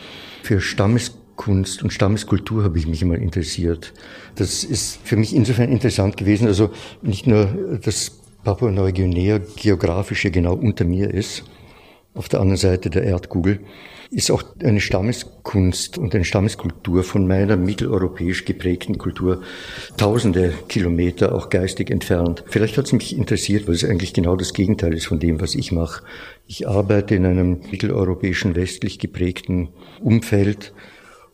Für 0.43 0.61
Stammeskunst 0.61 1.83
und 1.83 1.93
Stammeskultur 1.93 2.65
habe 2.65 2.79
ich 2.79 2.87
mich 2.87 3.03
immer 3.03 3.17
interessiert. 3.17 3.93
Das 4.37 4.65
ist 4.65 4.99
für 5.05 5.17
mich 5.17 5.35
insofern 5.35 5.71
interessant 5.71 6.17
gewesen, 6.17 6.47
also 6.47 6.71
nicht 7.03 7.27
nur, 7.27 7.79
dass 7.83 8.12
Papua-Neuguinea 8.45 9.41
geografische 9.57 10.31
genau 10.31 10.55
unter 10.55 10.85
mir 10.85 11.12
ist, 11.12 11.45
auf 12.15 12.29
der 12.29 12.41
anderen 12.41 12.57
Seite 12.57 12.91
der 12.91 13.03
Erdkugel, 13.03 13.61
ist 14.11 14.31
auch 14.31 14.42
eine 14.62 14.81
Stammeskunst 14.81 15.99
und 15.99 16.14
eine 16.14 16.25
Stammeskultur 16.25 17.03
von 17.03 17.27
meiner 17.27 17.57
mitteleuropäisch 17.57 18.45
geprägten 18.45 18.99
Kultur 18.99 19.42
tausende 19.97 20.53
Kilometer 20.69 21.35
auch 21.35 21.49
geistig 21.49 21.90
entfernt. 21.90 22.45
Vielleicht 22.47 22.79
hat 22.79 22.87
es 22.87 22.92
mich 22.92 23.16
interessiert, 23.16 23.66
weil 23.66 23.75
es 23.75 23.85
eigentlich 23.85 24.14
genau 24.14 24.37
das 24.37 24.53
Gegenteil 24.53 24.95
ist 24.95 25.07
von 25.07 25.19
dem, 25.19 25.40
was 25.40 25.55
ich 25.55 25.73
mache. 25.73 26.03
Ich 26.47 26.69
arbeite 26.69 27.14
in 27.14 27.27
einem 27.27 27.61
mitteleuropäischen 27.71 28.55
westlich 28.55 28.99
geprägten 28.99 29.69
Umfeld 30.01 30.73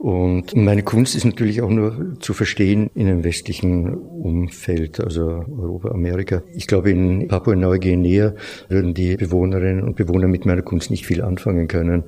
und 0.03 0.57
meine 0.57 0.83
Kunst 0.83 1.15
ist 1.15 1.25
natürlich 1.25 1.63
auch 1.63 1.71
nur 1.71 2.19
zu 2.19 2.35
verstehen 2.35 2.91
in 2.97 3.07
einem 3.07 3.23
westlichen 3.23 3.95
Umfeld, 3.95 4.99
also 4.99 5.45
Europa, 5.49 5.93
Amerika. 5.93 6.43
Ich 6.53 6.67
glaube, 6.67 6.91
in 6.91 7.29
Papua-Neuguinea 7.29 8.35
würden 8.69 8.95
die 8.95 9.17
Bewohnerinnen 9.17 9.85
und 9.85 9.95
Bewohner 9.95 10.27
mit 10.27 10.45
meiner 10.45 10.63
Kunst 10.63 10.91
nicht 10.91 11.07
viel 11.07 11.23
anfangen 11.23 11.69
können. 11.69 12.03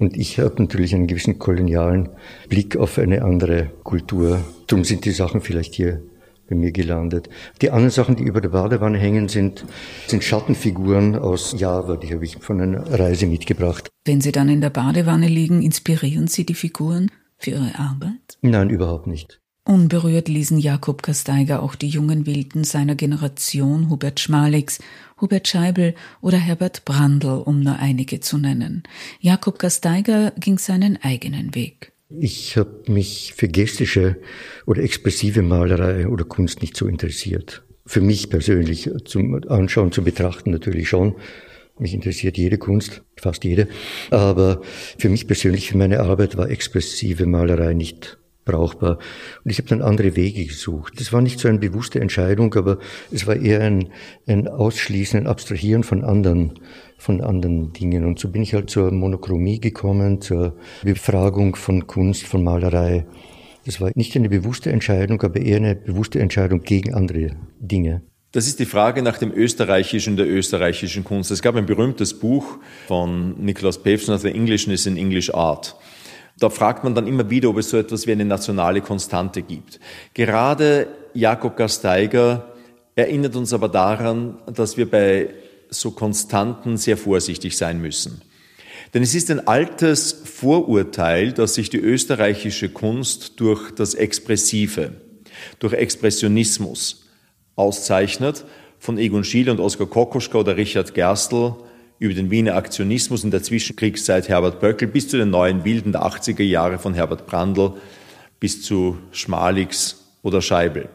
Und 0.00 0.16
ich 0.16 0.40
habe 0.40 0.60
natürlich 0.60 0.92
einen 0.92 1.06
gewissen 1.06 1.38
kolonialen 1.38 2.08
Blick 2.48 2.76
auf 2.76 2.98
eine 2.98 3.22
andere 3.22 3.70
Kultur. 3.84 4.40
Darum 4.66 4.84
sind 4.84 5.04
die 5.04 5.12
Sachen 5.12 5.40
vielleicht 5.40 5.76
hier 5.76 6.02
bei 6.48 6.56
mir 6.56 6.72
gelandet. 6.72 7.28
Die 7.62 7.70
anderen 7.70 7.92
Sachen, 7.92 8.16
die 8.16 8.24
über 8.24 8.40
der 8.40 8.48
Badewanne 8.48 8.98
hängen, 8.98 9.28
sind, 9.28 9.64
sind 10.08 10.24
Schattenfiguren 10.24 11.14
aus 11.14 11.54
Java, 11.56 11.94
die 11.94 12.12
habe 12.12 12.24
ich 12.24 12.38
von 12.38 12.60
einer 12.60 12.98
Reise 12.98 13.26
mitgebracht. 13.26 13.88
Wenn 14.04 14.20
Sie 14.20 14.32
dann 14.32 14.48
in 14.48 14.60
der 14.60 14.70
Badewanne 14.70 15.28
liegen, 15.28 15.62
inspirieren 15.62 16.26
Sie 16.26 16.44
die 16.44 16.54
Figuren? 16.54 17.08
Für 17.38 17.50
ihre 17.50 17.78
Arbeit? 17.78 18.38
Nein, 18.42 18.70
überhaupt 18.70 19.06
nicht. 19.06 19.40
Unberührt 19.64 20.28
ließen 20.28 20.58
Jakob 20.58 21.02
Kasteiger 21.02 21.60
auch 21.60 21.74
die 21.74 21.88
jungen 21.88 22.24
Wilden 22.24 22.62
seiner 22.62 22.94
Generation, 22.94 23.90
Hubert 23.90 24.20
Schmalix, 24.20 24.78
Hubert 25.20 25.48
Scheibel 25.48 25.96
oder 26.20 26.38
Herbert 26.38 26.84
Brandl, 26.84 27.42
um 27.44 27.60
nur 27.60 27.76
einige 27.80 28.20
zu 28.20 28.38
nennen. 28.38 28.84
Jakob 29.18 29.58
Kasteiger 29.58 30.32
ging 30.38 30.58
seinen 30.58 31.02
eigenen 31.02 31.56
Weg. 31.56 31.92
Ich 32.08 32.56
habe 32.56 32.82
mich 32.86 33.34
für 33.36 33.48
gestische 33.48 34.16
oder 34.66 34.82
expressive 34.82 35.42
Malerei 35.42 36.06
oder 36.06 36.24
Kunst 36.24 36.60
nicht 36.60 36.76
so 36.76 36.86
interessiert. 36.86 37.64
Für 37.84 38.00
mich 38.00 38.30
persönlich 38.30 38.88
zum 39.04 39.40
Anschauen, 39.48 39.90
zu 39.90 40.04
betrachten 40.04 40.52
natürlich 40.52 40.88
schon, 40.88 41.16
Mich 41.78 41.92
interessiert 41.92 42.38
jede 42.38 42.58
Kunst, 42.58 43.02
fast 43.16 43.44
jede. 43.44 43.68
Aber 44.10 44.62
für 44.98 45.08
mich 45.08 45.26
persönlich, 45.26 45.70
für 45.70 45.78
meine 45.78 46.00
Arbeit 46.00 46.36
war 46.36 46.48
expressive 46.48 47.26
Malerei 47.26 47.74
nicht 47.74 48.18
brauchbar. 48.46 48.98
Und 49.44 49.50
ich 49.50 49.58
habe 49.58 49.68
dann 49.68 49.82
andere 49.82 50.16
Wege 50.16 50.46
gesucht. 50.46 50.94
Das 50.98 51.12
war 51.12 51.20
nicht 51.20 51.38
so 51.38 51.48
eine 51.48 51.58
bewusste 51.58 52.00
Entscheidung, 52.00 52.54
aber 52.54 52.78
es 53.10 53.26
war 53.26 53.36
eher 53.36 53.60
ein, 53.60 53.90
ein 54.26 54.48
Ausschließen, 54.48 55.20
ein 55.20 55.26
Abstrahieren 55.26 55.82
von 55.82 56.02
anderen, 56.02 56.54
von 56.96 57.20
anderen 57.20 57.74
Dingen. 57.74 58.06
Und 58.06 58.18
so 58.18 58.30
bin 58.30 58.42
ich 58.42 58.54
halt 58.54 58.70
zur 58.70 58.90
Monochromie 58.90 59.60
gekommen, 59.60 60.22
zur 60.22 60.56
Befragung 60.82 61.56
von 61.56 61.86
Kunst, 61.86 62.22
von 62.22 62.42
Malerei. 62.42 63.04
Das 63.66 63.80
war 63.80 63.90
nicht 63.94 64.16
eine 64.16 64.28
bewusste 64.28 64.70
Entscheidung, 64.70 65.20
aber 65.22 65.40
eher 65.40 65.56
eine 65.56 65.74
bewusste 65.74 66.20
Entscheidung 66.20 66.62
gegen 66.62 66.94
andere 66.94 67.32
Dinge. 67.58 68.02
Das 68.36 68.46
ist 68.46 68.58
die 68.58 68.66
Frage 68.66 69.00
nach 69.00 69.16
dem 69.16 69.32
Österreichischen 69.32 70.18
der 70.18 70.28
österreichischen 70.28 71.04
Kunst. 71.04 71.30
Es 71.30 71.40
gab 71.40 71.56
ein 71.56 71.64
berühmtes 71.64 72.12
Buch 72.12 72.58
von 72.86 73.34
Nikolaus 73.42 73.82
Pevsner, 73.82 74.18
The 74.18 74.28
English 74.28 74.68
is 74.68 74.84
in 74.84 74.98
English 74.98 75.32
Art. 75.32 75.74
Da 76.38 76.50
fragt 76.50 76.84
man 76.84 76.94
dann 76.94 77.06
immer 77.06 77.30
wieder, 77.30 77.48
ob 77.48 77.56
es 77.56 77.70
so 77.70 77.78
etwas 77.78 78.06
wie 78.06 78.12
eine 78.12 78.26
nationale 78.26 78.82
Konstante 78.82 79.40
gibt. 79.40 79.80
Gerade 80.12 80.88
Jakob 81.14 81.56
Gasteiger 81.56 82.52
erinnert 82.94 83.36
uns 83.36 83.54
aber 83.54 83.70
daran, 83.70 84.36
dass 84.52 84.76
wir 84.76 84.90
bei 84.90 85.30
so 85.70 85.92
Konstanten 85.92 86.76
sehr 86.76 86.98
vorsichtig 86.98 87.56
sein 87.56 87.80
müssen. 87.80 88.20
Denn 88.92 89.02
es 89.02 89.14
ist 89.14 89.30
ein 89.30 89.48
altes 89.48 90.12
Vorurteil, 90.12 91.32
dass 91.32 91.54
sich 91.54 91.70
die 91.70 91.80
österreichische 91.80 92.68
Kunst 92.68 93.40
durch 93.40 93.70
das 93.70 93.94
Expressive, 93.94 94.90
durch 95.58 95.72
Expressionismus 95.72 97.05
auszeichnet. 97.56 98.44
Von 98.78 98.98
Egon 98.98 99.24
Schiele 99.24 99.50
und 99.50 99.60
Oskar 99.60 99.86
Kokoschka 99.86 100.38
oder 100.38 100.56
Richard 100.56 100.94
Gerstl 100.94 101.54
über 101.98 102.14
den 102.14 102.30
Wiener 102.30 102.54
Aktionismus 102.54 103.24
in 103.24 103.30
der 103.30 103.42
Zwischenkriegszeit 103.42 104.28
Herbert 104.28 104.60
Böckel 104.60 104.86
bis 104.86 105.08
zu 105.08 105.16
den 105.16 105.30
neuen 105.30 105.64
Wilden 105.64 105.92
der 105.92 106.02
80er 106.02 106.42
Jahre 106.42 106.78
von 106.78 106.94
Herbert 106.94 107.26
Brandl 107.26 107.72
bis 108.38 108.62
zu 108.62 108.98
Schmalix 109.12 110.04
oder 110.22 110.42
Scheibel. 110.42 110.88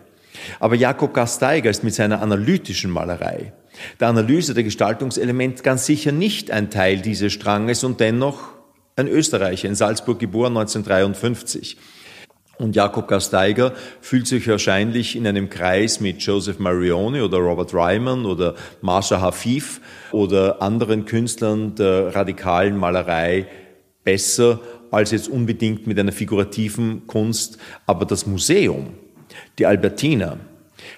Aber 0.60 0.76
Jakob 0.76 1.13
Gasteiger 1.13 1.69
ist 1.69 1.84
mit 1.84 1.93
seiner 1.93 2.21
analytischen 2.21 2.91
Malerei, 2.91 3.52
der 4.00 4.10
Analyse 4.10 4.54
der 4.54 4.63
Gestaltungselemente 4.63 5.63
ganz 5.63 5.86
sicher 5.86 6.12
nicht 6.12 6.52
ein 6.52 6.69
Teil 6.69 7.02
dieses 7.02 7.34
Stranges 7.34 7.84
und 7.84 8.00
dennoch 8.00 8.50
ein 8.95 9.08
Österreicher, 9.08 9.67
in 9.67 9.76
Salzburg 9.76 10.19
geboren 10.19 10.56
1953. 10.58 11.78
Und 12.62 12.76
Jakob 12.76 13.08
Gasteiger 13.08 13.74
fühlt 14.02 14.28
sich 14.28 14.47
wahrscheinlich 14.47 15.15
in 15.15 15.26
einem 15.26 15.50
Kreis 15.50 16.00
mit 16.00 16.21
Joseph 16.21 16.60
Marioni 16.60 17.19
oder 17.19 17.39
Robert 17.39 17.74
Ryman 17.74 18.28
oder 18.28 18.54
Marsha 18.82 19.19
Hafif 19.19 19.82
oder 20.12 20.62
anderen 20.62 21.06
Künstlern 21.06 21.74
der 21.74 22.13
radikalen 22.13 22.78
Malerei 22.78 23.47
besser 24.04 24.60
als 24.91 25.10
jetzt 25.10 25.28
unbedingt 25.28 25.88
mit 25.88 25.97
einer 25.97 26.12
figurativen 26.12 27.08
Kunst. 27.08 27.58
Aber 27.88 28.06
das 28.06 28.28
Museum, 28.28 28.93
die 29.58 29.65
Albertina, 29.65 30.38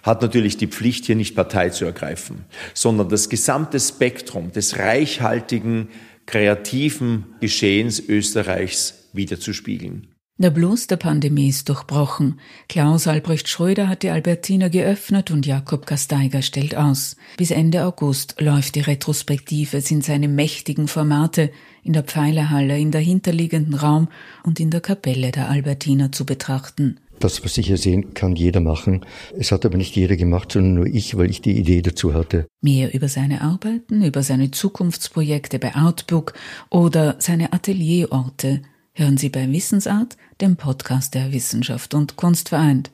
hat 0.01 0.21
natürlich 0.21 0.57
die 0.57 0.67
Pflicht, 0.67 1.05
hier 1.05 1.15
nicht 1.15 1.33
Partei 1.33 1.69
zu 1.69 1.85
ergreifen, 1.85 2.43
sondern 2.73 3.07
das 3.07 3.29
gesamte 3.29 3.79
Spektrum 3.79 4.51
des 4.51 4.79
reichhaltigen, 4.79 5.87
kreativen 6.25 7.35
Geschehens 7.39 8.01
Österreichs 8.05 9.07
wiederzuspiegeln. 9.13 10.12
Der 10.39 10.49
Blues 10.49 10.87
der 10.87 10.97
Pandemie 10.97 11.49
ist 11.49 11.69
durchbrochen. 11.69 12.39
Klaus 12.67 13.05
Albrecht 13.05 13.47
Schröder 13.47 13.87
hat 13.87 14.01
die 14.01 14.09
Albertina 14.09 14.67
geöffnet 14.67 15.29
und 15.29 15.45
Jakob 15.45 15.85
Gasteiger 15.85 16.41
stellt 16.41 16.75
aus. 16.75 17.17
Bis 17.37 17.51
Ende 17.51 17.85
August 17.85 18.41
läuft 18.41 18.73
die 18.73 18.79
Retrospektive, 18.79 19.79
sind 19.81 20.03
seine 20.03 20.27
mächtigen 20.27 20.87
Formate 20.87 21.51
in 21.83 21.93
der 21.93 22.01
Pfeilerhalle, 22.01 22.79
in 22.79 22.89
der 22.89 23.01
hinterliegenden 23.01 23.75
Raum 23.75 24.07
und 24.43 24.59
in 24.59 24.71
der 24.71 24.81
Kapelle 24.81 25.29
der 25.29 25.51
Albertina 25.51 26.11
zu 26.11 26.25
betrachten. 26.25 26.99
Das, 27.19 27.45
was 27.45 27.55
ich 27.59 27.67
hier 27.67 27.77
sehen 27.77 28.15
kann, 28.15 28.35
jeder 28.35 28.59
machen. 28.59 29.05
Es 29.37 29.51
hat 29.51 29.67
aber 29.67 29.77
nicht 29.77 29.95
jeder 29.95 30.15
gemacht, 30.15 30.51
sondern 30.51 30.73
nur 30.73 30.87
ich, 30.87 31.15
weil 31.15 31.29
ich 31.29 31.41
die 31.41 31.59
Idee 31.59 31.83
dazu 31.83 32.15
hatte. 32.15 32.47
Mehr 32.59 32.91
über 32.95 33.07
seine 33.07 33.41
Arbeiten, 33.41 34.03
über 34.03 34.23
seine 34.23 34.49
Zukunftsprojekte 34.49 35.59
bei 35.59 35.75
Outbook 35.75 36.33
oder 36.71 37.17
seine 37.19 37.53
Atelierorte 37.53 38.63
hören 38.93 39.17
Sie 39.17 39.29
bei 39.29 39.51
Wissensart, 39.51 40.17
dem 40.41 40.55
Podcast 40.55 41.13
der 41.13 41.31
Wissenschaft 41.33 41.93
und 41.93 42.15
Kunst 42.15 42.49
vereint. 42.49 42.91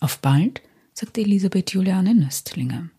Auf 0.00 0.18
bald, 0.18 0.62
sagt 0.92 1.18
Elisabeth 1.18 1.72
Juliane 1.72 2.14
Nöstlinger. 2.14 2.90